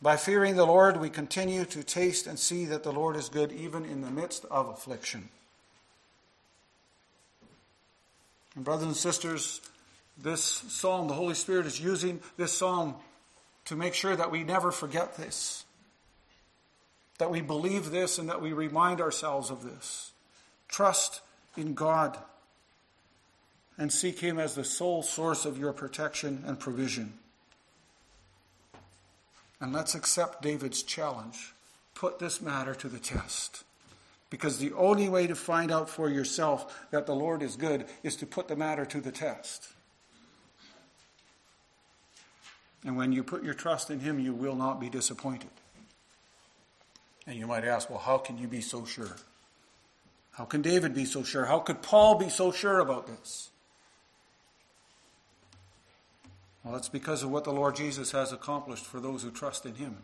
By 0.02 0.16
fearing 0.16 0.56
the 0.56 0.66
Lord, 0.66 0.96
we 0.96 1.08
continue 1.08 1.64
to 1.66 1.84
taste 1.84 2.26
and 2.26 2.36
see 2.36 2.64
that 2.64 2.82
the 2.82 2.92
Lord 2.92 3.14
is 3.14 3.28
good 3.28 3.52
even 3.52 3.84
in 3.84 4.00
the 4.00 4.10
midst 4.10 4.44
of 4.50 4.68
affliction. 4.68 5.28
And 8.56 8.64
brothers 8.64 8.86
and 8.86 8.96
sisters, 8.96 9.60
this 10.16 10.42
psalm, 10.42 11.08
the 11.08 11.14
Holy 11.14 11.34
Spirit 11.34 11.66
is 11.66 11.80
using 11.80 12.20
this 12.36 12.52
psalm 12.52 12.94
to 13.66 13.76
make 13.76 13.94
sure 13.94 14.14
that 14.14 14.30
we 14.30 14.44
never 14.44 14.70
forget 14.70 15.16
this, 15.16 15.64
that 17.18 17.30
we 17.30 17.40
believe 17.40 17.90
this, 17.90 18.18
and 18.18 18.28
that 18.28 18.42
we 18.42 18.52
remind 18.52 19.00
ourselves 19.00 19.50
of 19.50 19.64
this. 19.64 20.12
Trust 20.68 21.20
in 21.56 21.74
God 21.74 22.18
and 23.76 23.92
seek 23.92 24.20
Him 24.20 24.38
as 24.38 24.54
the 24.54 24.64
sole 24.64 25.02
source 25.02 25.44
of 25.44 25.58
your 25.58 25.72
protection 25.72 26.44
and 26.46 26.60
provision. 26.60 27.14
And 29.60 29.72
let's 29.72 29.94
accept 29.94 30.42
David's 30.42 30.82
challenge. 30.82 31.54
Put 31.94 32.18
this 32.18 32.40
matter 32.40 32.74
to 32.74 32.88
the 32.88 32.98
test. 32.98 33.64
Because 34.30 34.58
the 34.58 34.72
only 34.72 35.08
way 35.08 35.26
to 35.26 35.34
find 35.34 35.70
out 35.70 35.88
for 35.88 36.10
yourself 36.10 36.86
that 36.90 37.06
the 37.06 37.14
Lord 37.14 37.42
is 37.42 37.56
good 37.56 37.86
is 38.02 38.16
to 38.16 38.26
put 38.26 38.48
the 38.48 38.56
matter 38.56 38.84
to 38.84 39.00
the 39.00 39.12
test. 39.12 39.68
And 42.84 42.96
when 42.96 43.12
you 43.12 43.22
put 43.22 43.42
your 43.42 43.54
trust 43.54 43.90
in 43.90 44.00
Him, 44.00 44.18
you 44.18 44.34
will 44.34 44.56
not 44.56 44.80
be 44.80 44.90
disappointed. 44.90 45.50
And 47.26 47.36
you 47.36 47.46
might 47.46 47.64
ask, 47.64 47.88
well, 47.88 47.98
how 47.98 48.18
can 48.18 48.36
you 48.36 48.46
be 48.46 48.60
so 48.60 48.84
sure? 48.84 49.16
How 50.32 50.44
can 50.44 50.62
David 50.62 50.94
be 50.94 51.04
so 51.04 51.22
sure? 51.22 51.46
How 51.46 51.60
could 51.60 51.80
Paul 51.80 52.16
be 52.16 52.28
so 52.28 52.52
sure 52.52 52.80
about 52.80 53.06
this? 53.06 53.50
Well, 56.62 56.76
it's 56.76 56.88
because 56.88 57.22
of 57.22 57.30
what 57.30 57.44
the 57.44 57.52
Lord 57.52 57.76
Jesus 57.76 58.12
has 58.12 58.32
accomplished 58.32 58.84
for 58.84 58.98
those 58.98 59.22
who 59.22 59.30
trust 59.30 59.64
in 59.64 59.76
Him. 59.76 59.98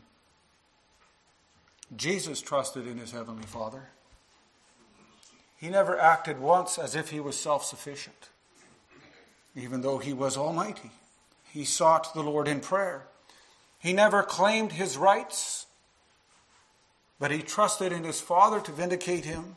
Jesus 1.96 2.40
trusted 2.40 2.86
in 2.86 2.98
His 2.98 3.12
Heavenly 3.12 3.46
Father. 3.46 3.88
He 5.56 5.68
never 5.68 5.98
acted 5.98 6.38
once 6.38 6.78
as 6.78 6.94
if 6.94 7.10
He 7.10 7.20
was 7.20 7.36
self 7.36 7.64
sufficient, 7.64 8.28
even 9.56 9.80
though 9.80 9.98
He 9.98 10.12
was 10.12 10.36
Almighty. 10.36 10.90
He 11.52 11.64
sought 11.64 12.14
the 12.14 12.22
Lord 12.22 12.48
in 12.48 12.60
prayer. 12.60 13.06
He 13.78 13.92
never 13.92 14.22
claimed 14.22 14.72
His 14.72 14.96
rights, 14.96 15.66
but 17.18 17.30
He 17.30 17.42
trusted 17.42 17.92
in 17.92 18.04
His 18.04 18.20
Father 18.20 18.60
to 18.60 18.72
vindicate 18.72 19.24
Him. 19.24 19.56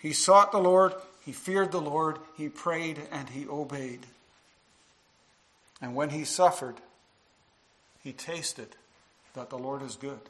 He 0.00 0.12
sought 0.12 0.52
the 0.52 0.58
Lord, 0.58 0.94
He 1.24 1.32
feared 1.32 1.72
the 1.72 1.80
Lord, 1.80 2.18
He 2.36 2.48
prayed, 2.48 3.00
and 3.10 3.28
He 3.30 3.46
obeyed. 3.46 4.06
And 5.82 5.96
when 5.96 6.10
he 6.10 6.24
suffered, 6.24 6.76
he 8.02 8.12
tasted 8.12 8.76
that 9.34 9.50
the 9.50 9.58
Lord 9.58 9.82
is 9.82 9.96
good. 9.96 10.20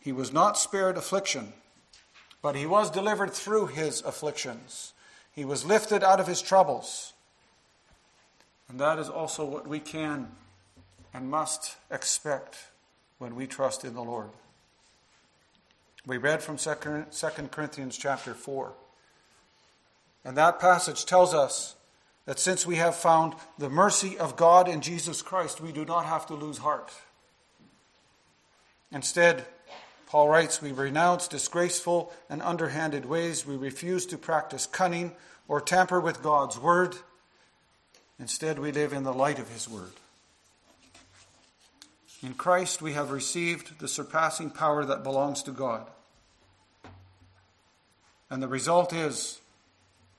He 0.00 0.12
was 0.12 0.32
not 0.32 0.56
spared 0.56 0.96
affliction, 0.96 1.52
but 2.40 2.56
he 2.56 2.64
was 2.64 2.90
delivered 2.90 3.32
through 3.32 3.66
his 3.66 4.00
afflictions. 4.00 4.94
He 5.30 5.44
was 5.44 5.66
lifted 5.66 6.02
out 6.02 6.20
of 6.20 6.26
his 6.26 6.40
troubles. 6.40 7.12
And 8.68 8.80
that 8.80 8.98
is 8.98 9.08
also 9.08 9.44
what 9.44 9.66
we 9.66 9.80
can 9.80 10.28
and 11.14 11.30
must 11.30 11.76
expect 11.90 12.56
when 13.18 13.34
we 13.34 13.46
trust 13.46 13.84
in 13.84 13.94
the 13.94 14.02
Lord. 14.02 14.30
We 16.06 16.18
read 16.18 16.42
from 16.42 16.56
2 16.56 16.74
Corinthians 17.50 17.96
chapter 17.96 18.34
4. 18.34 18.72
And 20.24 20.36
that 20.36 20.60
passage 20.60 21.04
tells 21.04 21.34
us 21.34 21.76
that 22.26 22.38
since 22.38 22.66
we 22.66 22.76
have 22.76 22.96
found 22.96 23.34
the 23.58 23.70
mercy 23.70 24.18
of 24.18 24.36
God 24.36 24.68
in 24.68 24.80
Jesus 24.80 25.22
Christ, 25.22 25.60
we 25.60 25.72
do 25.72 25.84
not 25.84 26.04
have 26.04 26.26
to 26.26 26.34
lose 26.34 26.58
heart. 26.58 26.92
Instead, 28.92 29.44
Paul 30.06 30.28
writes, 30.28 30.62
we 30.62 30.72
renounce 30.72 31.28
disgraceful 31.28 32.12
and 32.30 32.42
underhanded 32.42 33.06
ways. 33.06 33.46
We 33.46 33.56
refuse 33.56 34.06
to 34.06 34.18
practice 34.18 34.66
cunning 34.66 35.12
or 35.48 35.60
tamper 35.60 36.00
with 36.00 36.22
God's 36.22 36.58
word. 36.58 36.96
Instead, 38.18 38.58
we 38.58 38.72
live 38.72 38.92
in 38.92 39.02
the 39.02 39.12
light 39.12 39.38
of 39.38 39.50
his 39.50 39.68
word. 39.68 39.92
In 42.22 42.34
Christ, 42.34 42.80
we 42.80 42.94
have 42.94 43.10
received 43.10 43.78
the 43.78 43.88
surpassing 43.88 44.50
power 44.50 44.84
that 44.84 45.02
belongs 45.02 45.42
to 45.44 45.50
God. 45.50 45.86
And 48.30 48.42
the 48.42 48.48
result 48.48 48.92
is, 48.92 49.40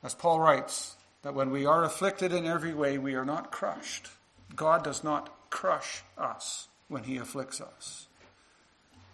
as 0.03 0.13
Paul 0.13 0.39
writes, 0.39 0.95
that 1.23 1.33
when 1.33 1.49
we 1.49 1.65
are 1.65 1.83
afflicted 1.83 2.31
in 2.31 2.45
every 2.45 2.73
way, 2.73 2.97
we 2.97 3.15
are 3.15 3.25
not 3.25 3.51
crushed. 3.51 4.09
God 4.55 4.83
does 4.83 5.03
not 5.03 5.49
crush 5.49 6.03
us 6.17 6.67
when 6.87 7.03
he 7.03 7.17
afflicts 7.17 7.59
us. 7.59 8.07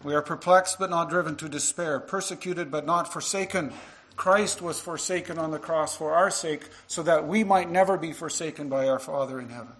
We 0.03 0.13
are 0.13 0.21
perplexed 0.21 0.77
but 0.77 0.89
not 0.89 1.09
driven 1.09 1.35
to 1.37 1.47
despair, 1.47 1.99
persecuted 1.99 2.69
but 2.69 2.85
not 2.85 3.11
forsaken. 3.11 3.71
Christ 4.15 4.61
was 4.61 4.79
forsaken 4.79 5.37
on 5.37 5.51
the 5.51 5.59
cross 5.59 5.95
for 5.95 6.13
our 6.13 6.29
sake 6.29 6.69
so 6.87 7.03
that 7.03 7.27
we 7.27 7.43
might 7.43 7.69
never 7.69 7.97
be 7.97 8.13
forsaken 8.13 8.69
by 8.69 8.87
our 8.87 8.99
Father 8.99 9.39
in 9.39 9.49
heaven. 9.49 9.73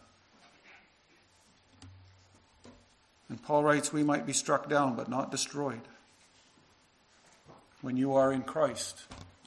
And 3.30 3.42
Paul 3.42 3.64
writes, 3.64 3.94
we 3.94 4.04
might 4.04 4.26
be 4.26 4.34
struck 4.34 4.70
down 4.70 4.96
but 4.96 5.10
not 5.10 5.32
destroyed. 5.32 5.82
When 7.82 7.98
you 7.98 8.14
are 8.14 8.32
in 8.32 8.44
Christ, 8.44 9.04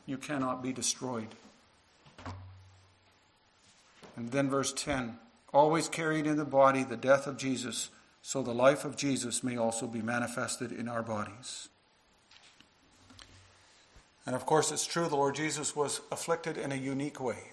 you 0.07 0.19
cannot 0.19 0.63
be 0.63 0.73
destroyed. 0.73 1.29
And 4.17 4.31
then 4.31 4.49
verse 4.51 4.73
10 4.73 5.19
always 5.53 5.89
carried 5.89 6.27
in 6.27 6.37
the 6.37 6.45
body 6.45 6.85
the 6.85 6.97
death 6.97 7.27
of 7.27 7.37
Jesus, 7.37 7.91
so 8.23 8.43
the 8.43 8.53
life 8.53 8.85
of 8.85 8.97
Jesus 8.97 9.43
may 9.43 9.57
also 9.57 9.87
be 9.87 10.03
manifested 10.03 10.73
in 10.73 10.89
our 10.89 11.03
bodies. 11.03 11.69
And 14.27 14.35
of 14.35 14.45
course, 14.45 14.73
it's 14.73 14.87
true 14.87 15.09
the 15.09 15.17
Lord 15.17 15.37
Jesus 15.37 15.77
was 15.77 16.01
afflicted 16.11 16.59
in 16.59 16.73
a 16.73 16.77
unique 16.77 17.21
way. 17.21 17.53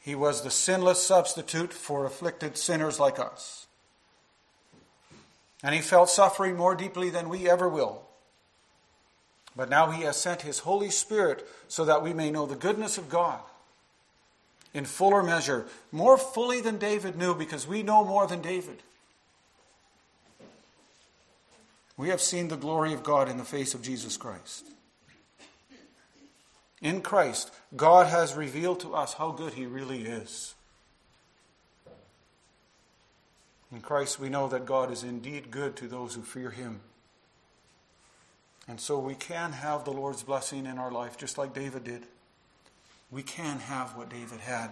He 0.00 0.14
was 0.14 0.42
the 0.42 0.50
sinless 0.50 1.02
substitute 1.02 1.72
for 1.72 2.06
afflicted 2.06 2.56
sinners 2.56 2.98
like 2.98 3.18
us. 3.18 3.66
And 5.62 5.74
he 5.74 5.82
felt 5.82 6.08
suffering 6.08 6.56
more 6.56 6.74
deeply 6.74 7.10
than 7.10 7.28
we 7.28 7.48
ever 7.48 7.68
will. 7.68 8.02
But 9.54 9.68
now 9.68 9.90
he 9.90 10.04
has 10.04 10.16
sent 10.16 10.42
his 10.42 10.60
Holy 10.60 10.88
Spirit 10.88 11.46
so 11.66 11.84
that 11.84 12.02
we 12.02 12.14
may 12.14 12.30
know 12.30 12.46
the 12.46 12.54
goodness 12.56 12.96
of 12.96 13.10
God 13.10 13.40
in 14.72 14.84
fuller 14.84 15.22
measure, 15.22 15.66
more 15.92 16.16
fully 16.16 16.60
than 16.60 16.78
David 16.78 17.16
knew, 17.16 17.34
because 17.34 17.66
we 17.66 17.82
know 17.82 18.04
more 18.04 18.26
than 18.26 18.40
David. 18.40 18.82
We 21.96 22.10
have 22.10 22.20
seen 22.20 22.48
the 22.48 22.56
glory 22.56 22.92
of 22.92 23.02
God 23.02 23.28
in 23.28 23.38
the 23.38 23.44
face 23.44 23.74
of 23.74 23.82
Jesus 23.82 24.16
Christ. 24.16 24.64
In 26.80 27.00
Christ, 27.02 27.52
God 27.76 28.06
has 28.06 28.34
revealed 28.34 28.80
to 28.80 28.94
us 28.94 29.14
how 29.14 29.30
good 29.32 29.54
He 29.54 29.66
really 29.66 30.02
is. 30.02 30.54
In 33.72 33.80
Christ, 33.80 34.18
we 34.18 34.28
know 34.28 34.48
that 34.48 34.64
God 34.64 34.90
is 34.90 35.02
indeed 35.02 35.50
good 35.50 35.76
to 35.76 35.88
those 35.88 36.14
who 36.14 36.22
fear 36.22 36.50
Him. 36.50 36.80
And 38.66 38.80
so 38.80 38.98
we 38.98 39.14
can 39.14 39.52
have 39.52 39.84
the 39.84 39.92
Lord's 39.92 40.22
blessing 40.22 40.66
in 40.66 40.78
our 40.78 40.90
life, 40.90 41.16
just 41.16 41.38
like 41.38 41.54
David 41.54 41.84
did 41.84 42.06
we 43.10 43.22
can 43.22 43.58
have 43.60 43.96
what 43.96 44.10
David 44.10 44.40
had 44.40 44.70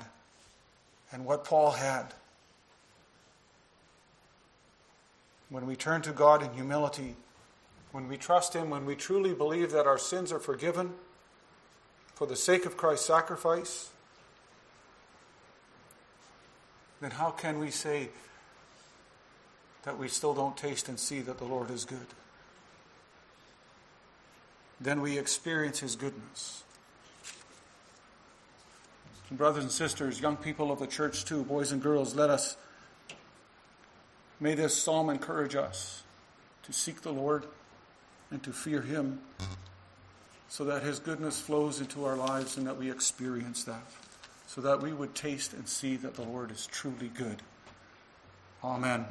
and 1.11 1.25
what 1.25 1.45
Paul 1.45 1.73
had. 1.73 2.13
When 5.49 5.67
we 5.67 5.77
turn 5.77 6.03
to 6.03 6.13
God 6.13 6.43
in 6.43 6.53
humility, 6.53 7.17
when 7.93 8.09
we 8.09 8.17
trust 8.17 8.53
Him, 8.53 8.69
when 8.71 8.85
we 8.85 8.95
truly 8.95 9.33
believe 9.33 9.71
that 9.73 9.87
our 9.87 9.99
sins 9.99 10.33
are 10.33 10.41
forgiven 10.41 10.93
for 12.17 12.27
the 12.27 12.35
sake 12.35 12.65
of 12.65 12.79
Christ's 12.79 13.07
sacrifice, 13.07 13.91
then 17.03 17.11
how 17.11 17.31
can 17.31 17.59
we 17.59 17.71
say 17.71 18.09
that 19.83 19.99
we 19.99 20.09
still 20.09 20.33
don't 20.33 20.57
taste 20.57 20.89
and 20.89 20.99
see 20.99 21.21
that 21.21 21.37
the 21.37 21.45
Lord 21.45 21.71
is 21.71 21.85
good? 21.85 22.07
Then 24.81 25.03
we 25.03 25.19
experience 25.19 25.81
His 25.81 25.95
goodness. 25.95 26.65
And 29.29 29.37
brothers 29.37 29.65
and 29.65 29.73
sisters, 29.73 30.19
young 30.19 30.39
people 30.39 30.73
of 30.73 30.79
the 30.79 30.87
church 30.87 31.27
too, 31.27 31.45
boys 31.45 31.71
and 31.71 31.83
girls, 31.83 32.15
let 32.15 32.31
us, 32.31 32.57
may 34.41 34.55
this 34.55 34.75
psalm 34.75 35.11
encourage 35.11 35.55
us 35.55 36.03
to 36.63 36.73
seek 36.73 37.03
the 37.03 37.13
Lord 37.13 37.45
and 38.31 38.43
to 38.43 38.53
fear 38.53 38.81
Him 38.81 39.21
so 40.49 40.65
that 40.65 40.83
His 40.83 40.99
goodness 40.99 41.41
flows 41.41 41.81
into 41.81 42.05
our 42.05 42.17
lives 42.17 42.57
and 42.57 42.67
that 42.67 42.77
we 42.77 42.91
experience 42.91 43.65
that, 43.65 43.83
so 44.47 44.61
that 44.61 44.81
we 44.81 44.93
would 44.93 45.15
taste 45.15 45.53
and 45.53 45.69
see 45.69 45.97
that 45.97 46.15
the 46.15 46.23
Lord 46.23 46.51
is 46.51 46.67
truly 46.67 47.09
good. 47.09 47.43
Amen. 48.63 49.07